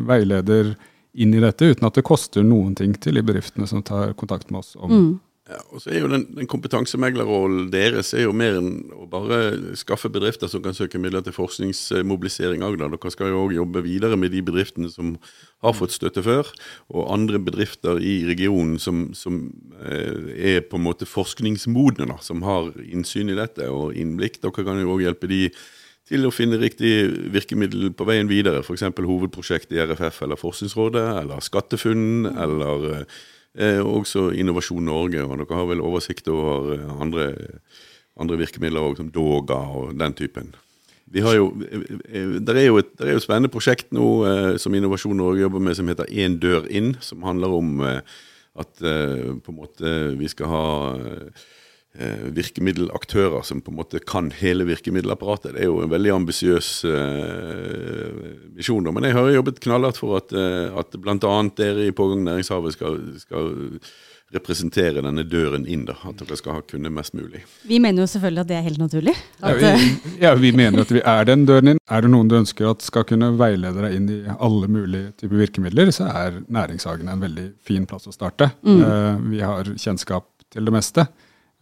veileder 0.10 0.74
inn 1.16 1.34
i 1.36 1.44
dette 1.44 1.72
uten 1.72 1.88
at 1.88 1.96
det 1.98 2.06
koster 2.08 2.44
noen 2.44 2.76
ting 2.78 2.96
til 3.00 3.18
de 3.18 3.24
bedriftene 3.26 3.68
som 3.70 3.84
tar 3.86 4.14
kontakt 4.20 4.52
med 4.52 4.64
oss 4.64 4.76
om 4.76 4.92
mm. 4.92 5.14
Ja, 5.46 5.60
og 5.70 5.82
så 5.82 5.92
er 5.94 6.00
jo 6.02 6.08
Den, 6.10 6.24
den 6.34 6.48
kompetansemeglerrollen 6.50 7.68
deres 7.70 8.16
er 8.18 8.24
jo 8.26 8.32
mer 8.34 8.56
enn 8.58 8.88
å 8.98 9.06
bare 9.10 9.76
skaffe 9.78 10.10
bedrifter 10.10 10.50
som 10.50 10.64
kan 10.66 10.74
søke 10.74 10.98
midler 10.98 11.22
til 11.22 11.36
forskningsmobilisering. 11.36 12.64
Agder. 12.66 12.90
Dere 12.90 13.12
skal 13.14 13.30
jo 13.30 13.44
òg 13.44 13.54
jobbe 13.54 13.84
videre 13.86 14.18
med 14.18 14.34
de 14.34 14.42
bedriftene 14.46 14.90
som 14.90 15.14
har 15.62 15.78
fått 15.78 15.94
støtte 15.94 16.24
før, 16.26 16.50
og 16.90 17.12
andre 17.14 17.38
bedrifter 17.38 18.02
i 18.02 18.24
regionen 18.26 18.82
som, 18.82 19.12
som 19.14 19.44
eh, 19.86 20.34
er 20.56 20.66
på 20.66 20.82
en 20.82 20.88
måte 20.88 21.06
forskningsmodne, 21.06 22.10
da, 22.10 22.18
som 22.26 22.42
har 22.46 22.74
innsyn 22.82 23.30
i 23.30 23.38
dette 23.38 23.70
og 23.70 23.94
innblikk. 23.94 24.42
Dere 24.42 24.66
kan 24.66 24.82
jo 24.82 24.96
òg 24.96 25.06
hjelpe 25.06 25.30
de 25.30 25.44
til 26.06 26.28
å 26.28 26.34
finne 26.34 26.60
riktig 26.62 26.92
virkemiddel 27.34 27.90
på 27.98 28.06
veien 28.06 28.30
videre, 28.30 28.62
f.eks. 28.62 28.86
hovedprosjekt 28.94 29.72
i 29.74 29.80
RFF 29.82 30.22
eller 30.26 30.38
Forskningsrådet, 30.38 31.06
eller 31.24 31.42
SkatteFUNN, 31.42 32.28
eller 32.30 32.92
eh, 32.92 33.16
Eh, 33.56 33.80
også 33.80 34.34
Innovasjon 34.36 34.84
Norge, 34.84 35.22
og 35.24 35.40
dere 35.40 35.56
har 35.56 35.68
vel 35.70 35.84
oversikt 35.84 36.28
over 36.28 36.74
eh, 36.76 36.90
andre, 37.02 37.30
andre 38.20 38.40
virkemidler 38.42 38.84
òg, 38.84 38.98
som 39.00 39.12
Doga 39.16 39.62
og 39.72 39.94
den 39.96 40.16
typen. 40.18 40.50
Vi 41.08 41.24
har 41.24 41.38
jo, 41.38 41.54
eh, 41.64 42.36
det 42.44 42.56
er 42.58 42.66
jo 42.68 42.82
et, 42.82 42.92
et 43.00 43.24
spennende 43.24 43.52
prosjekt 43.54 43.96
nå 43.96 44.10
eh, 44.28 44.50
som 44.60 44.76
Innovasjon 44.76 45.16
Norge 45.16 45.46
jobber 45.46 45.64
med, 45.64 45.78
som 45.80 45.88
heter 45.88 46.12
Én 46.12 46.36
dør 46.44 46.68
inn. 46.68 46.98
Som 47.00 47.24
handler 47.24 47.56
om 47.56 47.80
eh, 47.88 48.02
at 48.56 48.80
på 48.80 49.52
en 49.52 49.58
måte 49.58 49.90
vi 50.16 50.30
skal 50.32 50.48
ha 50.48 50.68
virkemiddelaktører 52.36 53.44
som 53.48 53.62
på 53.64 53.72
en 53.72 53.78
måte 53.80 54.02
kan 54.04 54.32
hele 54.36 54.66
virkemiddelapparatet. 54.68 55.54
Det 55.56 55.64
er 55.64 55.70
jo 55.70 55.84
en 55.84 55.92
veldig 55.92 56.12
ambisiøs 56.18 56.72
eh, 56.90 58.26
visjon. 58.58 58.90
Men 58.92 59.08
jeg 59.08 59.16
har 59.16 59.32
jobbet 59.32 59.62
knallhardt 59.64 60.02
for 60.02 60.18
at, 60.20 60.36
eh, 60.36 60.76
at 60.76 60.98
bl.a. 61.00 61.38
dere 61.56 61.88
i 61.88 61.96
Pågang 61.96 62.26
Næringshavet 62.28 62.76
skal, 62.76 63.00
skal 63.22 63.56
representere 64.36 65.04
denne 65.06 65.24
døren 65.28 65.66
inn. 65.70 65.86
da, 65.88 65.96
At 66.10 66.20
dere 66.20 66.38
skal 66.40 66.58
ha 66.58 66.64
kunnet 66.68 66.94
mest 66.94 67.16
mulig. 67.16 67.44
Vi 67.68 67.80
mener 67.80 68.04
jo 68.04 68.10
selvfølgelig 68.12 68.44
at 68.44 68.52
det 68.52 68.58
er 68.58 68.66
helt 68.68 68.82
naturlig. 68.82 69.16
Ja 69.42 69.54
vi, 69.56 69.68
eh, 69.70 70.16
ja, 70.26 70.34
vi, 70.40 70.52
mener 70.56 70.84
at 70.84 70.92
vi 70.92 71.04
er 71.04 71.30
den 71.30 71.46
døren 71.48 71.76
inn. 71.76 71.84
Er 71.88 72.04
det 72.04 72.12
noen 72.12 72.32
du 72.32 72.40
ønsker 72.40 72.72
at 72.72 72.86
skal 72.86 73.06
kunne 73.08 73.32
veilede 73.40 73.86
deg 73.86 74.00
inn 74.00 74.10
i 74.12 74.22
alle 74.36 74.68
mulige 74.72 75.14
typer 75.22 75.46
virkemidler, 75.46 75.94
så 75.96 76.10
er 76.12 76.42
næringshagene 76.48 77.14
en 77.14 77.24
veldig 77.24 77.52
fin 77.64 77.86
plass 77.90 78.10
å 78.10 78.16
starte. 78.16 78.52
Mm. 78.66 78.82
Uh, 78.82 79.30
vi 79.32 79.46
har 79.46 79.70
kjennskap 79.78 80.28
til 80.54 80.68
det 80.68 80.74
meste. 80.74 81.06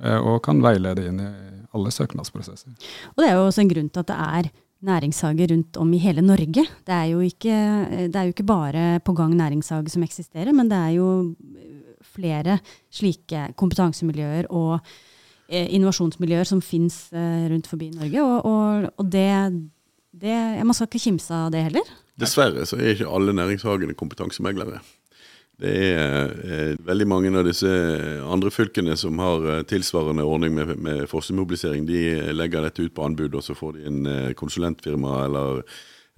Eh, 0.04 0.20
og 0.20 0.42
kan 0.46 0.62
veilede 0.64 1.08
inn 1.10 1.24
i 1.24 1.32
alle 1.74 1.94
søknadsprosesser. 1.94 2.76
Og 3.16 3.24
Det 3.24 3.30
er 3.30 3.38
jo 3.40 3.48
også 3.48 3.64
en 3.64 3.72
grunn 3.72 3.90
til 3.90 4.04
at 4.04 4.12
det 4.12 4.20
er 4.20 4.52
næringshager 4.84 5.52
rundt 5.54 5.78
om 5.80 5.94
i 5.96 6.02
hele 6.04 6.22
Norge. 6.22 6.66
Det 6.86 6.94
er 6.94 7.08
jo 7.14 7.22
ikke, 7.24 7.56
det 8.12 8.16
er 8.16 8.28
jo 8.28 8.34
ikke 8.36 8.46
bare 8.46 9.00
på 9.00 9.16
gang 9.16 9.34
næringshage 9.40 9.90
som 9.90 10.04
eksisterer, 10.04 10.52
men 10.52 10.70
det 10.70 10.78
er 10.78 10.92
jo 10.98 11.08
flere 12.14 12.60
slike 12.94 13.54
kompetansemiljøer 13.60 14.50
og 14.52 14.80
eh, 15.48 15.70
innovasjonsmiljøer 15.74 16.50
som 16.50 16.62
fins 16.62 17.08
eh, 17.16 17.48
rundt 17.52 17.70
forbi 17.72 17.90
Norge. 17.96 18.24
Og, 18.24 18.46
og, 18.46 18.90
og 18.98 19.12
det, 19.12 19.30
det, 20.12 20.38
Man 20.66 20.74
skal 20.74 20.90
ikke 20.92 21.06
kimse 21.08 21.34
av 21.34 21.54
det 21.56 21.64
heller. 21.70 21.94
Dessverre 22.20 22.68
så 22.70 22.78
er 22.78 22.94
ikke 22.94 23.10
alle 23.10 23.34
næringshagene 23.34 23.98
kompetansemeglere. 23.98 24.84
Det 25.62 25.72
er 25.94 26.32
eh, 26.44 26.76
veldig 26.82 27.06
mange 27.08 27.32
av 27.38 27.46
disse 27.46 27.70
andre 28.26 28.50
fylkene 28.52 28.96
som 28.98 29.20
har 29.22 29.44
eh, 29.52 29.66
tilsvarende 29.70 30.26
ordning 30.26 30.56
med, 30.58 30.76
med 30.82 31.04
forskningsmobilisering. 31.12 31.86
De 31.86 32.34
legger 32.34 32.66
dette 32.66 32.88
ut 32.88 32.96
på 32.96 33.06
anbud, 33.06 33.38
og 33.38 33.46
så 33.46 33.56
får 33.58 33.78
de 33.78 33.90
en 33.92 34.00
eh, 34.10 34.32
konsulentfirma 34.40 35.20
eller 35.28 35.62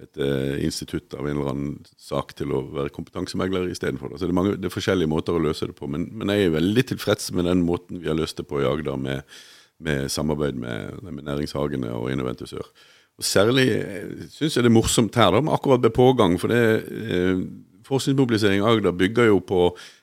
et 0.02 0.18
eh, 0.20 0.64
institutt 0.64 1.14
av 1.16 1.24
en 1.24 1.36
eller 1.38 1.52
annen 1.52 1.76
sak 2.00 2.34
til 2.36 2.52
å 2.52 2.62
være 2.74 2.92
kompetansemegler 2.96 3.70
istedenfor. 3.72 4.12
Så 4.16 4.26
det 4.26 4.34
er, 4.34 4.38
mange, 4.38 4.56
det 4.60 4.68
er 4.68 4.74
forskjellige 4.74 5.12
måter 5.12 5.36
å 5.36 5.42
løse 5.42 5.68
det 5.70 5.76
på. 5.78 5.88
Men, 5.88 6.08
men, 6.12 6.32
jeg 6.32 6.48
er 6.48 6.56
veldig 6.58 6.84
tilfreds 6.92 7.30
med 7.36 7.48
den 7.48 7.64
måten 7.64 8.02
vi 8.02 8.10
har 8.10 8.18
løst 8.18 8.40
det 8.40 8.48
på 8.48 8.60
i 8.60 8.68
Agder, 8.68 8.98
med, 9.00 9.38
med 9.84 10.12
samarbeid 10.12 10.60
med, 10.60 11.00
med, 11.06 11.24
næringshagene 11.28 11.94
og 11.96 12.10
Innoventus 12.12 12.52
Sør. 12.52 12.68
Og 13.16 13.24
Særlig 13.24 13.70
eh, 13.72 14.26
syns 14.28 14.58
jeg 14.58 14.66
det 14.66 14.72
er 14.72 14.76
morsomt 14.76 15.16
her, 15.16 15.32
da, 15.32 15.40
med 15.44 15.56
akkurat 15.56 15.84
ved 15.84 15.96
pågang. 15.96 16.36
for 16.40 16.52
det 16.52 16.60
eh, 16.84 17.40
Forskningsmobilisering 17.86 18.64
Agder 18.66 18.94
bygger 18.98 19.28
jo 19.30 19.38
på 19.46 19.60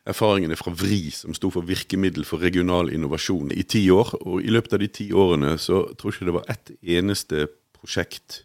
erfaringene 0.08 0.56
fra 0.56 0.72
VRI, 0.72 1.10
som 1.12 1.36
sto 1.36 1.50
for 1.52 1.68
Virkemiddel 1.68 2.24
for 2.28 2.44
regional 2.44 2.92
innovasjon, 2.94 3.52
i 3.52 3.66
ti 3.68 3.84
år. 3.92 4.14
Og 4.22 4.44
i 4.44 4.54
løpet 4.54 4.78
av 4.78 4.84
de 4.84 4.88
ti 4.88 5.10
årene 5.12 5.58
så 5.60 5.84
tror 6.00 6.12
jeg 6.12 6.22
ikke 6.22 6.30
det 6.30 6.38
var 6.38 6.54
ett 6.54 6.74
eneste 6.96 7.48
prosjekt 7.76 8.44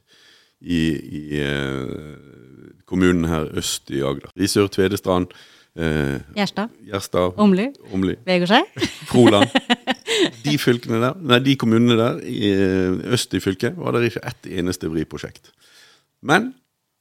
i, 0.59 0.81
i 1.21 1.23
eh, 1.39 2.19
kommunen 2.89 3.29
her 3.31 3.47
øst 3.59 3.93
i 3.95 4.03
Agder. 4.03 4.33
Risør, 4.39 4.67
Tvedestrand. 4.75 5.31
Eh, 5.79 6.19
Gjerstad. 6.35 6.75
Gjerstad. 6.83 7.39
Åmli. 7.39 7.69
Åmli. 7.95 8.17
Vegårshei. 8.27 8.65
Froland. 9.13 9.55
De 10.45 10.57
fylkene 10.59 10.99
der, 10.99 11.19
nei, 11.21 11.37
de 11.45 11.53
kommunene 11.61 11.95
der 11.95 12.17
i, 12.27 12.49
eh, 12.51 13.13
øst 13.15 13.35
i 13.37 13.41
fylket 13.45 13.77
var 13.79 13.95
det 13.95 14.09
ikke 14.09 14.25
ett 14.27 14.49
eneste 14.51 14.89
VRI-prosjekt. 14.91 15.53
Men 16.27 16.57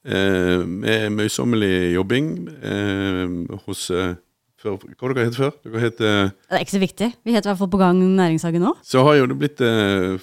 Eh, 0.08 0.62
med 0.64 1.10
møysommelig 1.12 1.92
jobbing 1.92 2.30
eh, 2.64 3.24
hos 3.66 3.90
eh, 3.92 4.14
før, 4.56 4.78
Hva 4.96 5.10
dere 5.12 5.26
het 5.28 5.36
før? 5.36 5.52
Dere 5.66 5.82
het, 5.82 6.00
det 6.00 6.56
er 6.56 6.64
ikke 6.64 6.76
så 6.78 6.80
viktig. 6.80 7.08
Vi 7.26 7.34
heter 7.34 7.50
i 7.50 7.52
hvert 7.52 7.60
fall 7.60 7.70
På 7.74 7.80
gang 7.82 8.00
næringshage 8.00 8.62
nå. 8.62 8.72
Så 8.80 9.04
har 9.04 9.18
jo 9.18 9.28
det 9.28 9.36
blitt 9.38 9.60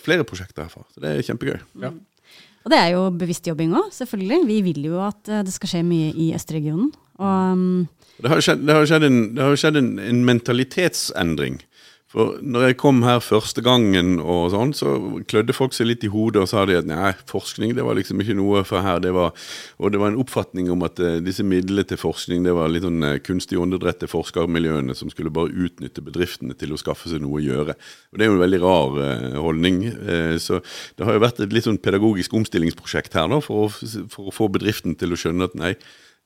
flere 0.01 0.25
prosjekter 0.27 0.65
herfra. 0.65 0.83
Så 0.91 1.03
det 1.03 1.13
er 1.13 1.27
kjempegøy. 1.27 1.59
Ja. 1.85 1.93
Og 2.65 2.73
det 2.73 2.79
er 2.81 2.89
jo 2.95 3.05
bevisst 3.13 3.45
jobbing 3.45 3.75
òg, 3.77 3.91
selvfølgelig. 3.93 4.39
Vi 4.49 4.57
vil 4.65 4.87
jo 4.89 4.97
at 5.05 5.21
det 5.45 5.53
skal 5.53 5.69
skje 5.69 5.83
mye 5.85 6.09
i 6.17 6.31
østregionen. 6.33 6.89
Og, 7.21 7.53
um, 7.53 7.85
det 8.17 8.31
har 8.31 8.41
jo 8.41 8.45
skjedd, 8.47 8.65
har 8.73 8.87
skjedd, 8.89 9.05
en, 9.05 9.19
har 9.37 9.59
skjedd 9.59 9.77
en, 9.79 9.91
en 10.01 10.23
mentalitetsendring. 10.27 11.59
For 12.15 12.37
når 12.39 12.69
jeg 12.69 12.75
kom 12.79 13.01
her 13.03 13.17
første 13.19 13.59
gangen, 13.59 14.21
og 14.23 14.53
sånn, 14.53 14.69
så 14.77 14.93
klødde 15.27 15.55
folk 15.55 15.73
seg 15.75 15.89
litt 15.89 16.05
i 16.07 16.11
hodet 16.13 16.45
og 16.45 16.47
sa 16.47 16.61
de 16.67 16.77
at 16.79 16.87
nei, 16.87 17.09
forskning 17.27 17.73
det 17.75 17.83
var 17.83 17.97
liksom 17.97 18.21
ikke 18.23 18.37
noe 18.39 18.61
for 18.67 18.85
her. 18.85 19.01
Det 19.03 19.11
var, 19.15 19.33
og 19.75 19.91
det 19.91 19.99
var 19.99 20.13
en 20.13 20.21
oppfatning 20.23 20.69
om 20.71 20.85
at 20.87 21.01
uh, 21.03 21.17
disse 21.23 21.43
midlene 21.43 21.83
til 21.89 21.99
forskning 21.99 22.47
det 22.47 22.53
var 22.55 22.71
litt 22.71 22.87
sånn 22.87 23.03
uh, 23.03 23.17
kunstig 23.19 23.59
åndedrett 23.59 23.99
til 23.99 24.11
forskermiljøene 24.13 24.95
som 24.95 25.11
skulle 25.11 25.33
bare 25.35 25.51
utnytte 25.51 26.05
bedriftene 26.05 26.55
til 26.55 26.71
å 26.71 26.79
skaffe 26.79 27.11
seg 27.11 27.19
noe 27.25 27.41
å 27.41 27.43
gjøre. 27.43 27.75
Og 27.75 28.15
Det 28.15 28.23
er 28.23 28.31
jo 28.31 28.37
en 28.37 28.45
veldig 28.45 28.61
rar 28.63 28.97
uh, 29.01 29.37
holdning. 29.43 29.83
så 30.39 30.61
det 30.95 31.05
har 31.07 31.17
jo 31.17 31.23
vært 31.25 31.43
et 31.43 31.51
litt 31.53 31.67
sånn 31.67 31.81
pedagogisk 31.83 32.33
omstillingsprosjekt 32.37 33.19
her 33.19 33.27
da, 33.31 33.41
for 33.43 33.67
å, 33.67 34.07
for 34.11 34.31
å 34.31 34.35
få 34.35 34.47
bedriften 34.55 34.95
til 34.95 35.11
å 35.11 35.19
skjønne 35.19 35.49
at 35.49 35.59
nei, 35.59 35.75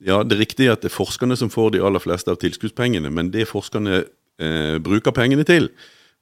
ja, 0.06 0.22
det 0.24 0.38
er 0.38 0.44
riktig 0.46 0.70
at 0.72 0.86
det 0.86 0.94
er 0.94 0.96
forskerne 0.96 1.36
som 1.40 1.50
får 1.52 1.74
de 1.74 1.82
aller 1.84 2.00
fleste 2.00 2.32
av 2.32 2.38
tilskuddspengene, 2.40 3.10
men 3.12 3.34
det 3.34 3.50
forskerne 3.50 4.04
eh, 4.40 4.78
bruker 4.84 5.16
pengene 5.16 5.46
til. 5.48 5.70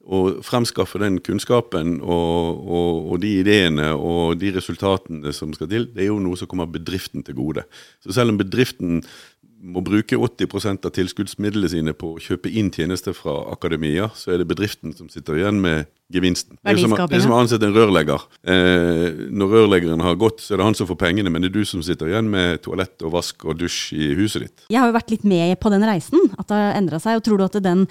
Og 0.07 0.37
fremskaffe 0.47 1.01
den 1.01 1.17
kunnskapen 1.19 1.97
og, 1.99 2.61
og, 2.63 3.09
og, 3.11 3.15
de 3.19 3.33
ideene 3.41 3.89
og 3.91 4.37
de 4.39 4.53
resultatene 4.55 5.33
som 5.35 5.51
skal 5.51 5.67
til, 5.67 5.89
det 5.91 6.05
er 6.05 6.07
jo 6.13 6.21
noe 6.23 6.39
som 6.39 6.47
kommer 6.47 6.69
bedriften 6.71 7.25
til 7.27 7.35
gode. 7.35 7.65
Så 7.99 8.15
selv 8.15 8.31
om 8.31 8.39
bedriften 8.39 9.01
må 9.57 9.81
bruke 9.85 10.17
80% 10.17 10.85
av 10.85 10.93
tilskuddsmidlene 10.95 11.69
sine 11.71 11.93
på 11.97 12.13
å 12.13 12.21
kjøpe 12.21 12.51
inn 12.51 12.69
tjenester 12.73 13.15
fra 13.17 13.33
akademia, 13.53 14.09
så 14.15 14.33
er 14.33 14.41
det 14.41 14.49
bedriften 14.49 14.93
som 14.95 15.09
sitter 15.09 15.39
igjen 15.39 15.59
med 15.63 15.89
gevinsten. 16.13 16.59
Det 16.61 16.75
er 16.75 16.81
som, 16.83 16.93
det 16.93 17.17
er 17.17 17.25
som 17.25 17.33
å 17.35 17.41
ansette 17.41 17.67
en 17.67 17.75
rørlegger. 17.75 18.27
Eh, 18.47 19.25
når 19.33 19.53
rørleggeren 19.55 20.05
har 20.05 20.19
gått, 20.19 20.43
så 20.43 20.53
er 20.53 20.61
det 20.61 20.69
han 20.69 20.77
som 20.77 20.89
får 20.89 20.99
pengene, 21.01 21.33
men 21.33 21.43
det 21.43 21.51
er 21.51 21.57
du 21.57 21.67
som 21.67 21.83
sitter 21.85 22.13
igjen 22.13 22.31
med 22.31 22.61
toalett 22.65 23.03
og 23.07 23.15
vask 23.17 23.47
og 23.47 23.59
dusj 23.59 23.97
i 23.97 24.13
huset 24.19 24.45
ditt. 24.45 24.65
Jeg 24.69 24.81
har 24.81 24.91
jo 24.91 24.97
vært 24.99 25.13
litt 25.15 25.27
med 25.27 25.57
på 25.61 25.73
den 25.73 25.85
reisen, 25.89 26.31
at 26.37 26.47
det 26.47 26.61
har 26.61 26.79
endra 26.79 27.01
seg. 27.03 27.19
og 27.19 27.27
tror 27.27 27.41
du 27.41 27.47
at 27.49 27.61
den 27.65 27.87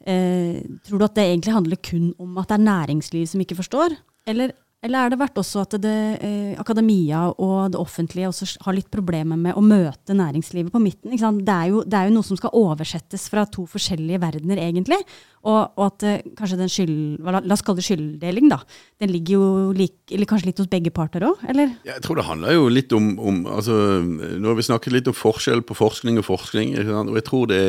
Eh, 0.00 0.62
tror 0.86 0.96
du 0.96 1.04
at 1.04 1.16
det 1.18 1.26
egentlig 1.28 1.52
handler 1.52 1.76
kun 1.84 2.12
om 2.16 2.38
at 2.40 2.48
det 2.48 2.56
er 2.56 2.64
næringsliv 2.64 3.26
som 3.28 3.40
ikke 3.42 3.58
forstår? 3.58 3.98
Eller 4.26 4.54
eller 4.80 5.04
er 5.04 5.12
det 5.12 5.18
vært 5.20 5.36
også 5.36 5.60
at 5.60 5.74
det, 5.82 5.96
eh, 6.24 6.52
akademia 6.60 7.26
og 7.36 7.74
det 7.74 7.80
offentlige 7.80 8.30
også 8.30 8.62
har 8.64 8.72
litt 8.72 8.88
problemer 8.88 9.36
med 9.36 9.58
å 9.58 9.60
møte 9.60 10.16
næringslivet 10.16 10.72
på 10.72 10.80
midten? 10.80 11.12
Det 11.12 11.52
er, 11.52 11.66
jo, 11.68 11.82
det, 11.84 11.98
er 11.98 12.08
jo, 12.08 12.14
noe 12.14 12.24
som 12.24 12.38
skal 12.40 12.54
oversettes 12.56 13.28
fra 13.28 13.44
to 13.44 13.66
forskjellige 13.68 14.22
verdener, 14.22 14.56
egentlig. 14.56 15.02
Og, 15.40 15.60
og 15.80 15.84
at 15.86 16.04
eh, 16.04 16.24
kanskje 16.36 16.58
den 16.60 16.68
skyld, 16.68 16.96
la, 17.24 17.40
la 17.40 17.56
oss 17.56 17.62
kalle 17.64 17.80
det 17.80 17.86
skylddeling, 17.86 18.50
da. 18.52 18.58
Den 19.00 19.12
ligger 19.14 19.38
jo 19.38 19.44
lik, 19.76 19.94
eller 20.12 20.28
kanskje 20.28 20.50
litt 20.50 20.60
hos 20.60 20.68
begge 20.68 20.92
parter 20.92 21.24
òg, 21.30 21.40
eller? 21.48 21.72
Jeg 21.88 22.04
tror 22.04 22.20
det 22.20 22.26
handler 22.26 22.58
jo 22.58 22.66
litt 22.68 22.92
om, 22.96 23.14
om 23.16 23.38
altså, 23.48 23.78
Nå 24.04 24.50
har 24.50 24.58
vi 24.58 24.66
snakket 24.68 24.96
litt 24.98 25.08
om 25.08 25.16
forskjell 25.16 25.64
på 25.64 25.78
forskning 25.78 26.20
og 26.20 26.26
forskning. 26.28 26.74
Og 26.92 27.16
jeg 27.16 27.26
tror 27.30 27.48
det, 27.48 27.62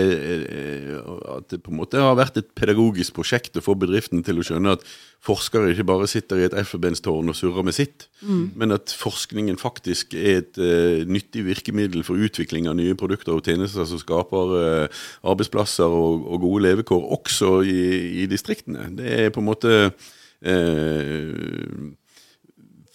at 1.38 1.47
det 1.53 1.62
på 1.63 1.71
en 1.71 1.79
måte 1.79 2.03
har 2.03 2.19
vært 2.19 2.41
et 2.41 2.51
pedagogisk 2.60 3.15
prosjekt 3.15 3.55
å 3.55 3.63
få 3.63 3.77
bedriften 3.79 4.25
til 4.27 4.41
å 4.41 4.45
skjønne 4.45 4.75
at 4.75 4.86
forskere 5.21 5.69
ikke 5.71 5.86
bare 5.86 6.07
sitter 6.10 6.39
i 6.39 6.45
et 6.47 6.55
elfenbenstårn 6.57 7.29
og 7.29 7.38
surrer 7.38 7.65
med 7.65 7.75
sitt, 7.77 8.07
mm. 8.25 8.57
men 8.57 8.73
at 8.73 8.93
forskningen 8.97 9.60
faktisk 9.62 10.15
er 10.17 10.39
et 10.39 10.57
uh, 10.57 11.05
nyttig 11.05 11.43
virkemiddel 11.45 12.01
for 12.07 12.17
utvikling 12.17 12.65
av 12.69 12.79
nye 12.79 12.97
produkter 12.97 13.36
og 13.36 13.45
tjenester 13.45 13.86
som 13.86 14.01
skaper 14.01 14.55
uh, 14.55 15.03
arbeidsplasser 15.21 15.86
og, 15.86 16.25
og, 16.25 16.41
gode 16.41 16.63
levekår 16.65 17.05
også 17.19 17.51
i, 17.67 17.80
i, 18.24 18.28
distriktene. 18.32 18.88
Det 18.97 19.17
er 19.26 19.34
på 19.34 19.43
en 19.43 19.50
måte 19.50 19.74
eh, 19.82 21.34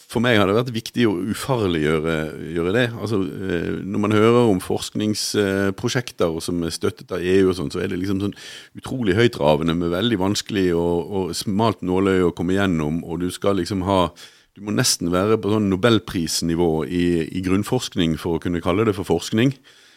for 0.07 0.23
meg 0.23 0.39
har 0.39 0.47
det 0.47 0.55
vært 0.55 0.75
viktig 0.75 1.07
å 1.09 1.17
ufarliggjøre 1.33 2.75
det. 2.75 2.85
Altså, 2.95 3.19
eh, 3.27 3.73
når 3.83 4.03
man 4.05 4.15
hører 4.15 4.53
om 4.53 4.61
forskningsprosjekter 4.63 6.39
som 6.45 6.63
er 6.63 6.75
støttet 6.75 7.11
av 7.13 7.25
EU, 7.25 7.51
og 7.51 7.57
sånn, 7.59 7.73
så 7.75 7.83
er 7.83 7.91
det 7.91 7.99
liksom 8.01 8.23
sånn 8.23 8.37
utrolig 8.79 9.17
høytravende 9.19 9.75
med 9.77 9.91
veldig 9.93 10.21
vanskelig 10.23 10.69
og, 10.79 11.11
og 11.11 11.35
smalt 11.37 11.83
nåløye 11.85 12.29
å 12.29 12.35
komme 12.39 12.57
gjennom. 12.57 13.03
Og 13.05 13.25
du 13.25 13.29
skal 13.35 13.59
liksom 13.61 13.85
ha 13.89 14.09
Du 14.57 14.63
må 14.65 14.73
nesten 14.73 15.11
være 15.13 15.37
på 15.37 15.51
sånn 15.53 15.67
nobelprisnivå 15.69 16.87
i, 16.89 17.29
i 17.29 17.43
grunnforskning 17.45 18.15
for 18.17 18.39
å 18.39 18.41
kunne 18.41 18.63
kalle 18.65 18.87
det 18.89 18.95
for 18.97 19.05
forskning. 19.05 19.51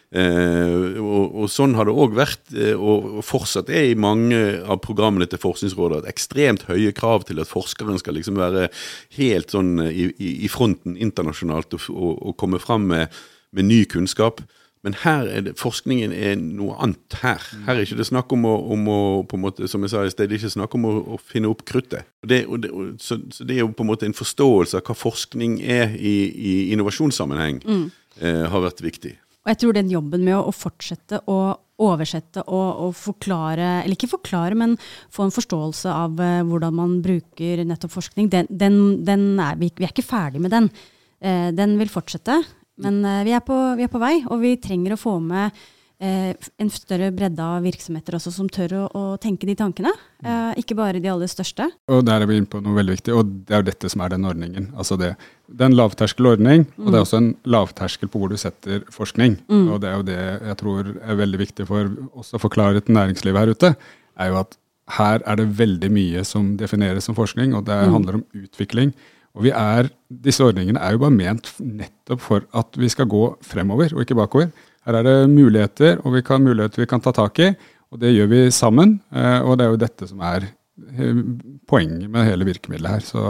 Eh, 0.09 0.97
og, 0.97 1.35
og, 1.37 1.49
Sånn 1.53 1.75
har 1.77 1.85
det 1.85 1.93
òg 1.93 2.15
vært, 2.17 2.47
eh, 2.57 2.73
og, 2.73 3.19
fortsatt 3.25 3.69
er 3.69 3.91
i 3.91 3.97
mange 3.99 4.39
av 4.65 4.81
programmene 4.81 5.27
til 5.29 5.41
Forskningsrådet 5.41 6.01
at 6.01 6.09
ekstremt 6.09 6.65
høye 6.69 6.93
krav 6.97 7.27
til 7.29 7.41
at 7.43 7.51
forskeren 7.51 8.01
skal 8.01 8.17
liksom 8.17 8.39
være 8.41 8.71
helt 9.19 9.53
sånn 9.53 9.75
i, 9.85 10.09
i, 10.17 10.31
i 10.47 10.49
fronten 10.49 10.97
internasjonalt 10.97 11.77
og, 11.77 11.91
og, 11.93 12.33
komme 12.41 12.61
fram 12.63 12.89
med, 12.89 13.13
med, 13.53 13.69
ny 13.69 13.83
kunnskap. 13.91 14.41
Men 14.81 14.95
her 15.03 15.27
er 15.27 15.45
det, 15.45 15.57
forskningen 15.59 16.13
er 16.15 16.37
noe 16.39 16.77
annet 16.81 17.19
her. 17.19 17.45
Her 17.67 17.75
er 17.75 17.83
ikke 17.83 17.99
det 17.99 18.07
snakk 18.07 18.31
om 18.33 18.47
å, 18.47 18.55
om 18.73 18.85
å 18.89 18.99
på 19.27 19.35
en 19.35 19.43
måte, 19.43 19.67
som 19.69 19.83
jeg 19.83 19.91
sa 19.91 20.05
i 20.07 20.13
sted, 20.13 20.31
det 20.31 20.39
er 20.39 20.41
ikke 20.41 20.55
snakk 20.55 20.77
om 20.79 20.87
å, 20.87 20.97
å 21.03 21.21
finne 21.21 21.51
opp 21.51 21.65
kruttet. 21.67 22.07
Det, 22.23 22.45
det, 22.63 22.71
så, 23.03 23.19
så, 23.29 23.45
det 23.45 23.59
er 23.59 23.65
jo 23.65 23.73
på 23.75 23.85
en 23.85 23.91
måte 23.91 24.07
en 24.07 24.15
forståelse 24.15 24.79
av 24.79 24.87
hva 24.87 24.95
forskning 24.97 25.59
er 25.61 25.93
i, 25.99 26.15
i 26.31 26.53
innovasjonssammenheng, 26.73 27.59
mm. 27.67 27.89
eh, 28.23 28.45
har 28.49 28.63
vært 28.71 28.81
viktig. 28.87 29.19
Og 29.49 29.55
jeg 29.55 29.63
tror 29.63 29.73
den 29.79 29.87
jobben 29.89 30.21
med 30.21 30.35
å, 30.37 30.51
fortsette 30.53 31.23
å 31.25 31.39
oversette 31.81 32.43
og, 32.43 32.67
og, 32.83 32.91
forklare, 32.93 33.79
eller 33.81 33.95
ikke 33.95 34.11
forklare, 34.11 34.53
men 34.53 34.75
få 35.09 35.25
en 35.25 35.33
forståelse 35.33 35.89
av 35.89 36.21
uh, 36.21 36.43
hvordan 36.45 36.75
man 36.77 36.93
bruker 37.01 37.63
nettopp 37.65 37.95
forskning, 37.95 38.27
den, 38.29 38.45
den, 38.51 38.77
den 39.07 39.23
er 39.41 39.57
vi, 39.57 39.71
vi, 39.73 39.87
er 39.87 39.95
ikke 39.95 40.05
ferdig 40.05 40.43
med 40.43 40.53
den. 40.53 40.69
Uh, 41.17 41.49
den 41.57 41.79
vil 41.81 41.89
fortsette, 41.89 42.37
men 42.85 43.01
uh, 43.01 43.23
vi, 43.25 43.33
er 43.33 43.41
på, 43.41 43.57
vi, 43.79 43.87
er 43.87 43.89
på, 43.89 44.03
vei, 44.03 44.19
og 44.29 44.43
vi 44.43 44.53
trenger 44.61 44.93
å 44.93 45.01
få 45.01 45.15
med 45.23 45.57
en 45.99 46.69
større 46.71 47.09
bredde 47.11 47.43
av 47.43 47.65
virksomheter 47.65 48.15
også 48.15 48.31
som 48.31 48.47
tør 48.47 48.75
å, 48.77 48.83
å 48.95 49.01
tenke 49.19 49.47
de 49.49 49.55
tankene. 49.59 49.91
Eh, 50.23 50.61
ikke 50.61 50.77
bare 50.79 51.01
de 51.03 51.09
aller 51.11 51.27
største. 51.27 51.67
Og 51.91 52.05
Der 52.07 52.23
er 52.23 52.29
vi 52.29 52.37
inne 52.39 52.47
på 52.47 52.61
noe 52.63 52.77
veldig 52.77 52.95
viktig, 52.95 53.15
og 53.15 53.33
det 53.47 53.55
er 53.55 53.63
jo 53.63 53.67
dette 53.67 53.91
som 53.91 54.05
er 54.05 54.13
den 54.13 54.27
ordningen. 54.29 54.69
Altså 54.79 54.95
det, 54.99 55.09
det 55.51 55.65
er 55.65 55.73
en 55.73 55.75
lavterskelordning, 55.75 56.63
mm. 56.69 56.85
og 56.85 56.87
det 56.87 56.93
er 56.93 57.03
mm. 57.03 57.07
også 57.07 57.19
en 57.19 57.29
lavterskel 57.55 58.11
på 58.13 58.21
hvor 58.21 58.31
du 58.31 58.39
setter 58.39 58.87
forskning. 58.95 59.35
Mm. 59.51 59.67
Og 59.67 59.83
det 59.83 59.91
er 59.91 59.99
jo 59.99 60.07
det 60.07 60.21
jeg 60.23 60.57
tror 60.63 60.93
er 60.95 61.21
veldig 61.25 61.43
viktig 61.43 61.67
for 61.67 61.91
oss 62.23 62.31
å 62.31 62.41
forklare 62.47 62.85
til 62.85 62.95
næringslivet 62.95 63.43
her 63.43 63.51
ute, 63.51 63.75
er 64.19 64.31
jo 64.31 64.41
at 64.45 64.59
her 64.99 65.21
er 65.27 65.37
det 65.37 65.51
veldig 65.59 65.91
mye 65.93 66.23
som 66.25 66.55
defineres 66.57 67.05
som 67.11 67.17
forskning, 67.17 67.51
og 67.59 67.67
det 67.67 67.75
mm. 67.75 67.95
handler 67.97 68.21
om 68.21 68.27
utvikling. 68.39 68.95
Og 69.37 69.45
vi 69.45 69.51
er, 69.53 69.91
Disse 70.09 70.41
ordningene 70.41 70.81
er 70.81 70.95
jo 70.95 71.03
bare 71.03 71.13
ment 71.13 71.51
nettopp 71.61 72.23
for 72.23 72.47
at 72.57 72.79
vi 72.79 72.87
skal 72.89 73.05
gå 73.11 73.27
fremover, 73.45 73.93
og 73.93 74.01
ikke 74.01 74.17
bakover. 74.17 74.49
Her 74.89 74.99
er 74.99 75.05
det 75.05 75.17
muligheter, 75.29 75.99
og 76.01 76.17
vi 76.17 76.25
kan 76.25 76.41
muligheter 76.41 76.81
vi 76.81 76.89
kan 76.89 77.03
ta 77.05 77.13
tak 77.13 77.37
i. 77.45 77.51
Og 77.93 78.01
det 78.01 78.15
gjør 78.15 78.31
vi 78.31 78.39
sammen. 78.53 78.97
Eh, 79.13 79.41
og 79.45 79.59
det 79.59 79.65
er 79.65 79.75
jo 79.75 79.83
dette 79.85 80.07
som 80.09 80.23
er 80.25 80.49
eh, 80.49 81.21
poenget 81.69 82.09
med 82.09 82.25
hele 82.25 82.47
virkemidlet 82.49 82.97
her. 82.97 83.05
Så 83.05 83.21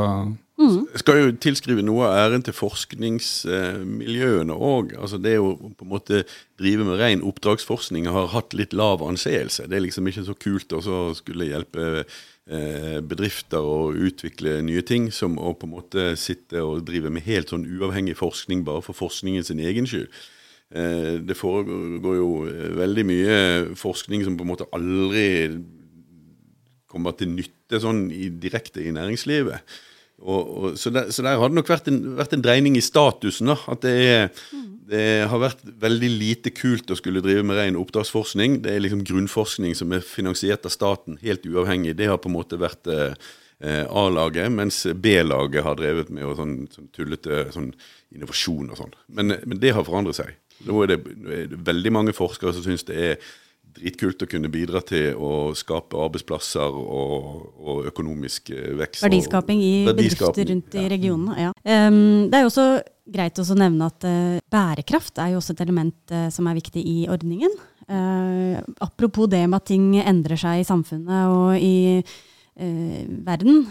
Mm. 0.59 0.89
Jeg 0.91 0.99
skal 0.99 1.21
jo 1.21 1.31
tilskrive 1.39 1.79
noe 1.87 2.03
av 2.03 2.17
æren 2.19 2.41
til 2.43 2.51
forskningsmiljøene 2.51 4.51
òg. 4.51 4.91
Altså 4.99 5.15
det 5.23 5.37
å 5.39 5.55
på 5.55 5.85
en 5.85 5.93
måte 5.93 6.25
drive 6.59 6.83
med 6.83 6.99
ren 6.99 7.23
oppdragsforskning 7.23 8.09
har 8.11 8.27
hatt 8.33 8.51
litt 8.59 8.75
lav 8.75 8.99
anseelse. 9.05 9.69
Det 9.71 9.77
er 9.77 9.85
liksom 9.85 10.09
ikke 10.11 10.25
så 10.27 10.35
kult 10.35 10.75
å 10.75 10.81
skulle 11.15 11.47
hjelpe 11.47 12.03
eh, 12.03 12.99
bedrifter 12.99 13.63
å 13.63 13.95
utvikle 13.95 14.59
nye 14.67 14.83
ting, 14.83 15.07
som 15.15 15.39
å 15.39 15.55
på 15.55 15.63
en 15.69 15.75
måte 15.77 16.11
sitte 16.19 16.59
og 16.59 16.83
drive 16.91 17.07
med 17.07 17.23
helt 17.29 17.55
sånn 17.55 17.63
uavhengig 17.63 18.19
forskning 18.19 18.67
bare 18.67 18.83
for 18.83 18.91
forskningen 18.99 19.47
sin 19.47 19.63
egen 19.63 19.87
skyld. 19.87 20.11
Eh, 20.69 21.17
det 21.25 21.37
foregår 21.37 22.17
jo 22.19 22.31
eh, 22.45 22.73
veldig 22.77 23.05
mye 23.09 23.37
forskning 23.79 24.25
som 24.25 24.35
på 24.37 24.45
en 24.45 24.51
måte 24.51 24.67
aldri 24.75 25.27
kommer 26.89 27.15
til 27.17 27.31
nytte 27.33 27.79
sånn 27.81 28.07
i, 28.13 28.27
direkte 28.29 28.83
i 28.85 28.93
næringslivet. 28.93 29.65
Og, 30.19 30.41
og, 30.41 30.77
så, 30.77 30.91
der, 30.93 31.09
så, 31.15 31.23
der, 31.23 31.39
har 31.39 31.49
det 31.49 31.57
nok 31.57 31.71
vært 31.71 31.87
en, 31.89 31.99
vært 32.17 32.35
en 32.35 32.43
dreining 32.43 32.75
i 32.77 32.83
statusen. 32.83 33.49
da, 33.49 33.55
At 33.71 33.85
det, 33.85 33.93
er, 34.03 34.49
det, 34.89 35.03
har 35.31 35.41
vært 35.41 35.61
veldig 35.79 36.09
lite 36.11 36.53
kult 36.53 36.91
å 36.91 36.97
skulle 36.99 37.23
drive 37.23 37.45
med 37.47 37.57
ren 37.57 37.79
oppdragsforskning. 37.79 38.59
Det 38.65 38.73
er 38.73 38.83
liksom 38.83 39.05
grunnforskning 39.07 39.77
som 39.79 39.95
er 39.95 40.05
finansiert 40.05 40.67
av 40.67 40.75
staten, 40.75 41.17
helt 41.23 41.47
uavhengig. 41.49 41.95
Det 41.97 42.11
har 42.11 42.19
på 42.21 42.29
en 42.29 42.35
måte 42.35 42.59
vært 42.61 42.89
eh, 42.91 43.15
A-laget, 43.87 44.51
mens 44.53 44.83
B-laget 44.93 45.65
har 45.65 45.79
drevet 45.79 46.11
med 46.13 46.35
sånn, 46.37 46.59
sånn 46.73 46.91
tullete 46.93 47.47
sånn 47.55 47.71
innovasjon 48.13 48.69
og 48.73 48.83
sånn. 48.83 48.93
Men, 49.07 49.39
men 49.45 49.61
det 49.61 49.73
har 49.77 49.87
forandret 49.87 50.19
seg. 50.19 50.35
Nå 50.67 50.81
er, 50.83 50.95
det, 50.95 51.13
nå 51.15 51.35
er 51.35 51.45
det 51.51 51.61
veldig 51.69 51.93
mange 51.95 52.15
forskere 52.15 52.55
som 52.55 52.65
syns 52.65 52.83
det 52.87 52.97
er 52.97 53.29
dritkult 53.79 54.23
å 54.23 54.27
kunne 54.29 54.49
bidra 54.51 54.81
til 54.85 55.15
å 55.15 55.51
skape 55.57 55.97
arbeidsplasser 55.99 56.77
og, 56.79 57.41
og 57.59 57.89
økonomisk 57.89 58.51
eh, 58.55 58.71
vekst. 58.79 59.03
Verdiskaping 59.05 59.61
i 59.63 59.73
verdiskaping, 59.87 59.99
bedrifter 59.99 60.49
rundt 60.53 60.77
ja. 60.77 60.83
i 60.83 60.93
regionene. 60.95 61.37
ja. 61.47 61.51
Um, 61.63 62.29
det 62.29 62.39
er 62.39 62.45
jo 62.45 62.51
også 62.51 62.67
greit 63.09 63.41
å 63.41 63.57
nevne 63.57 63.89
at 63.89 64.07
uh, 64.07 64.37
bærekraft 64.53 65.21
er 65.21 65.33
jo 65.33 65.41
også 65.41 65.55
et 65.55 65.63
element 65.65 66.13
uh, 66.13 66.27
som 66.33 66.49
er 66.49 66.57
viktig 66.59 66.83
i 66.85 66.97
ordningen. 67.11 67.53
Uh, 67.89 68.59
apropos 68.85 69.29
det 69.31 69.45
med 69.47 69.57
at 69.61 69.69
ting 69.69 69.91
endrer 70.01 70.39
seg 70.39 70.61
i 70.61 70.67
samfunnet 70.67 71.31
og 71.33 71.55
i 71.57 72.03
verden. 72.59 73.61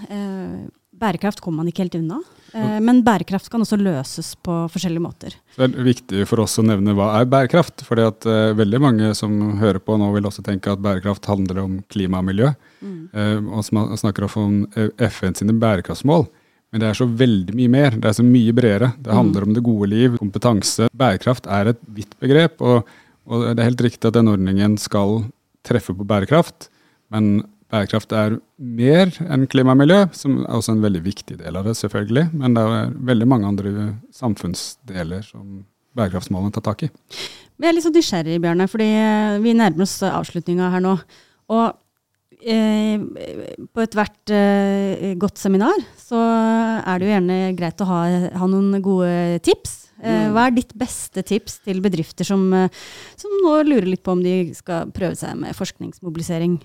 bærekraft 0.96 1.42
kommer 1.44 1.61
man 1.61 1.68
ikke 1.68 1.83
helt 1.85 1.98
unna. 1.98 2.22
Eh, 2.56 2.78
men 2.80 3.02
bærekraft 3.04 3.50
kan 3.52 3.62
også 3.62 3.76
løses 3.80 4.32
på 4.44 4.54
forskjellige 4.72 5.04
måter. 5.04 5.37
Det 5.56 5.68
er 5.68 5.87
viktig 5.87 6.24
for 6.30 6.44
oss 6.44 6.58
å 6.61 6.64
nevne 6.66 6.94
hva 6.96 7.11
er 7.18 7.28
bærekraft. 7.28 7.84
fordi 7.87 8.06
at 8.08 8.28
uh, 8.28 8.56
veldig 8.56 8.80
mange 8.80 9.12
som 9.18 9.34
hører 9.61 9.80
på 9.82 9.98
nå 10.00 10.11
vil 10.14 10.28
også 10.28 10.44
tenke 10.46 10.72
at 10.72 10.82
bærekraft 10.84 11.28
handler 11.28 11.62
om 11.64 11.78
klima 11.92 12.22
og 12.22 12.28
miljø. 12.30 12.52
Mm. 12.80 13.00
Uh, 13.12 13.58
og 13.58 13.66
snakker 14.00 14.28
også 14.28 14.46
om 14.46 14.62
FN 15.11 15.37
sine 15.38 15.56
bærekraftsmål. 15.61 16.28
Men 16.72 16.82
det 16.82 16.88
er 16.90 16.98
så 16.98 17.08
veldig 17.08 17.54
mye 17.56 17.72
mer. 17.72 17.96
Det 17.96 18.11
er 18.11 18.16
så 18.18 18.24
mye 18.24 18.54
bredere. 18.56 18.92
Det 19.00 19.14
handler 19.14 19.44
mm. 19.44 19.48
om 19.48 19.54
det 19.56 19.66
gode 19.66 19.90
liv, 19.92 20.16
kompetanse. 20.20 20.88
Bærekraft 20.92 21.48
er 21.48 21.72
et 21.72 21.84
vidt 21.96 22.12
begrep. 22.20 22.61
Og, 22.61 22.88
og 23.28 23.46
det 23.48 23.62
er 23.62 23.70
helt 23.70 23.87
riktig 23.88 24.08
at 24.08 24.16
den 24.18 24.28
ordningen 24.28 24.76
skal 24.80 25.22
treffe 25.68 25.96
på 25.96 26.06
bærekraft. 26.08 26.68
Men 27.12 27.40
Bærekraft 27.68 28.12
er 28.16 28.38
mer 28.57 29.11
enn 29.28 29.44
klima 29.50 29.74
og 29.74 29.83
miljø, 29.83 30.04
som 30.16 30.38
er 30.40 30.54
også 30.57 30.72
en 30.72 30.85
veldig 30.85 31.02
viktig 31.04 31.37
del 31.42 31.59
av 31.59 31.66
det, 31.68 31.74
selvfølgelig. 31.76 32.31
Men 32.33 32.54
det 32.57 32.62
er 32.64 32.94
veldig 33.11 33.28
mange 33.28 33.50
andre 33.50 33.72
samfunnsdeler 34.16 35.26
som 35.26 35.66
bærekraftsmålene 35.98 36.54
tar 36.54 36.64
tak 36.64 36.87
i. 36.87 36.88
Jeg 37.59 37.68
er 37.68 37.76
litt 37.76 37.85
så 37.85 37.92
nysgjerrig, 37.92 38.38
Bjarne, 38.40 38.68
fordi 38.70 38.87
eh, 38.87 39.37
vi 39.44 39.52
nærmer 39.59 39.85
oss 39.85 39.98
avslutninga 40.07 40.70
her 40.72 40.85
nå. 40.85 40.94
Og 41.52 41.66
eh, 42.40 43.04
på 43.74 43.85
ethvert 43.85 44.33
eh, 44.33 45.12
godt 45.20 45.40
seminar 45.42 45.76
så 46.00 46.22
er 46.22 47.02
det 47.02 47.09
jo 47.09 47.12
gjerne 47.16 47.38
greit 47.59 47.85
å 47.85 47.90
ha, 47.90 48.00
ha 48.38 48.48
noen 48.48 48.81
gode 48.85 49.42
tips. 49.44 49.76
Eh, 49.98 50.28
mm. 50.28 50.33
hva 50.33 50.46
er 50.46 50.57
ditt 50.57 50.72
beste 50.78 51.26
tips 51.26 51.61
til 51.66 51.85
bedrifter 51.85 52.24
som, 52.24 52.48
som 53.18 53.38
nå 53.44 53.59
lurer 53.68 53.90
litt 53.90 54.07
på 54.07 54.16
om 54.16 54.24
de 54.24 54.54
skal 54.57 54.88
prøve 54.94 55.18
seg 55.20 55.37
med 55.42 55.57
forskningsmobilisering? 55.59 56.61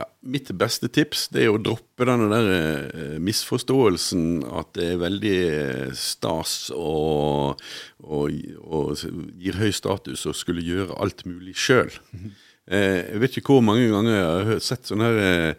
Ja, 0.00 0.06
mitt 0.24 0.48
beste 0.56 0.88
tips 0.88 1.26
det 1.34 1.42
er 1.44 1.52
å 1.52 1.60
droppe 1.60 2.06
denne 2.08 2.30
der 2.30 2.46
eh, 2.54 3.16
misforståelsen 3.20 4.46
at 4.48 4.70
det 4.78 4.86
er 4.94 5.02
veldig 5.02 5.32
eh, 5.44 5.90
stas 5.98 6.70
og, 6.72 7.60
og, 8.00 8.38
og 8.64 9.02
gir 9.36 9.58
høy 9.60 9.68
status 9.76 10.24
å 10.24 10.32
skulle 10.36 10.64
gjøre 10.64 10.96
alt 11.04 11.26
mulig 11.28 11.52
sjøl. 11.60 11.92
Mm. 12.16 12.32
Eh, 12.72 12.96
jeg 13.10 13.22
vet 13.26 13.38
ikke 13.42 13.58
hvor 13.58 13.66
mange 13.66 13.90
ganger 13.92 14.16
jeg 14.16 14.48
har 14.48 14.64
sett 14.70 14.88
sånne 14.88 15.12
her 15.12 15.54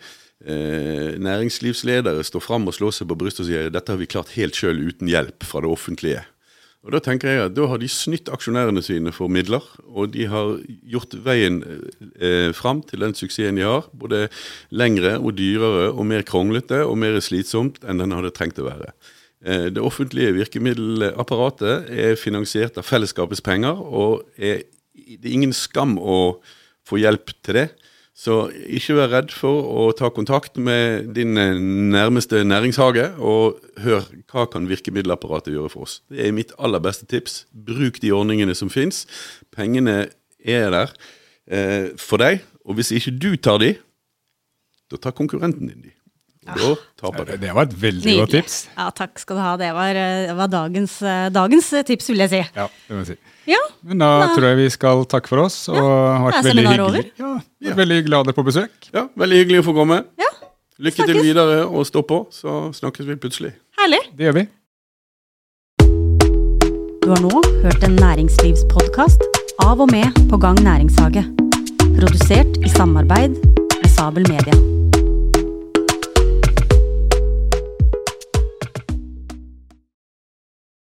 næringslivsledere 1.21 2.23
stå 2.25 2.39
fram 2.41 2.63
og 2.65 2.73
slå 2.73 2.88
seg 2.89 3.06
på 3.12 3.13
brystet 3.21 3.43
og 3.43 3.51
si 3.51 3.60
dette 3.75 3.93
har 3.93 3.99
vi 3.99 4.08
klart 4.10 4.32
helt 4.34 4.58
sjøl 4.58 4.80
uten 4.88 5.06
hjelp 5.12 5.45
fra 5.45 5.62
det 5.62 5.69
offentlige. 5.69 6.23
Og 6.82 6.96
Da 6.96 7.00
tenker 7.04 7.30
jeg 7.30 7.41
at 7.46 7.54
da 7.54 7.67
har 7.70 7.78
de 7.78 7.88
snytt 7.91 8.30
aksjonærene 8.34 8.82
sine 8.82 9.12
for 9.13 9.30
midler, 9.30 9.62
og 9.86 10.15
de 10.15 10.26
har 10.32 10.56
gjort 10.89 11.13
veien 11.22 11.60
eh, 12.17 12.50
fram 12.58 12.82
til 12.82 13.04
den 13.06 13.13
suksessen 13.13 13.60
de 13.60 13.67
har, 13.67 13.86
både 13.94 14.23
lengre 14.73 15.19
og 15.19 15.36
dyrere 15.38 15.92
og 15.92 16.08
mer 16.10 16.25
kronglete 16.25 16.82
og 16.88 16.98
mer 16.98 17.19
slitsomt 17.21 17.77
enn 17.86 18.02
den 18.02 18.15
hadde 18.17 18.34
trengt 18.34 18.58
å 18.58 18.65
være. 18.65 18.96
Eh, 19.46 19.67
det 19.69 19.82
offentlige 19.82 20.34
virkemiddelapparatet 20.40 21.94
er 21.94 22.17
finansiert 22.17 22.82
av 22.82 22.90
fellesskapets 22.90 23.46
penger, 23.46 23.77
og 23.77 24.25
er, 24.42 24.65
det 24.98 25.21
er 25.21 25.38
ingen 25.38 25.54
skam 25.54 26.00
å 26.02 26.40
få 26.90 26.98
hjelp 27.04 27.29
til 27.46 27.62
det. 27.62 27.67
Så 28.12 28.50
ikke 28.52 28.98
vær 28.98 29.12
redd 29.14 29.32
for 29.34 29.64
å 29.72 29.84
ta 29.96 30.10
kontakt 30.12 30.60
med 30.60 31.14
din 31.16 31.40
eh, 31.40 31.56
nærmeste 31.58 32.44
næringshage, 32.44 33.08
og 33.24 33.62
hør 33.82 34.04
hva 34.32 34.46
kan 34.52 34.68
virkemiddelapparatet 34.70 35.56
gjøre 35.56 35.72
for 35.72 35.88
oss. 35.88 36.02
Det 36.12 36.28
er 36.28 36.36
mitt 36.36 36.52
aller 36.60 36.84
beste 36.84 37.08
tips. 37.10 37.46
Bruk 37.52 38.02
de 38.04 38.12
ordningene 38.16 38.56
som 38.58 38.70
fins. 38.74 39.06
Pengene 39.56 40.12
er 40.44 40.68
der 40.76 40.94
eh, 41.48 41.88
for 41.98 42.22
deg, 42.22 42.44
og 42.68 42.78
hvis 42.78 42.92
ikke 43.00 43.16
du 43.16 43.32
tar 43.40 43.64
de, 43.64 43.74
da 44.92 45.00
tar 45.00 45.16
konkurrenten 45.16 45.72
din 45.72 45.88
de. 45.88 45.96
Da 46.42 46.56
taper 46.98 47.25
Det, 47.25 47.35
du. 47.37 47.46
det 47.46 47.52
var 47.54 47.67
et 47.67 47.73
veldig 47.81 48.13
godt 48.17 48.31
tips. 48.33 48.56
Ja, 48.75 48.87
takk 48.98 49.19
skal 49.21 49.37
du 49.37 49.42
ha. 49.44 49.52
Det 49.62 49.67
var, 49.77 49.89
eh, 49.94 50.23
det 50.25 50.35
var 50.39 50.48
dagens, 50.50 50.96
eh, 51.06 51.29
dagens 51.29 51.67
tips, 51.85 52.08
vil 52.10 52.17
jeg 52.23 52.29
si. 52.31 52.39
Ja, 52.58 52.65
det 52.87 52.96
må 52.98 53.04
jeg 53.06 53.12
si. 53.12 53.17
Ja, 53.52 53.60
Men 53.83 54.00
da 54.02 54.10
tror 54.33 54.48
jeg 54.50 54.58
vi 54.58 54.69
skal 54.73 55.06
takke 55.06 55.27
for 55.29 55.44
oss. 55.46 55.69
Og 55.69 55.77
ja, 55.77 56.17
vært 56.25 56.33
da 56.33 56.42
veldig 56.50 56.65
hyggelig. 56.67 57.04
Ja, 57.21 57.33
vært 57.67 57.77
veldig 57.83 58.00
hyggelig 58.02 58.13
å 58.17 58.17
ha 58.23 58.23
deg 58.31 58.35
på 58.39 58.46
besøk. 58.50 58.89
Ja, 58.94 59.06
Veldig 59.17 59.37
hyggelig 59.44 59.62
å 59.62 59.67
få 59.69 59.75
komme. 59.77 60.02
Ja, 60.17 60.31
Lykke 60.81 61.06
til 61.06 61.21
videre, 61.21 61.60
og 61.69 61.85
stå 61.85 62.02
på, 62.10 62.23
så 62.33 62.73
snakkes 62.73 63.06
vi 63.06 63.15
plutselig. 63.21 63.54
herlig. 63.77 64.02
Det 64.17 64.25
gjør 64.25 64.33
vi. 64.39 64.48
Du 67.02 67.10
har 67.10 67.21
nå 67.21 67.42
hørt 67.62 67.83
en 67.83 67.96
næringslivspodkast 68.02 69.21
av 69.62 69.79
og 69.81 69.92
med 69.92 70.10
På 70.29 70.39
gang 70.42 70.56
næringshage. 70.58 71.21
Produsert 72.00 72.58
i 72.65 72.69
samarbeid 72.69 73.37
med 73.77 73.89
Sabel 73.94 74.25
Media. 74.29 74.81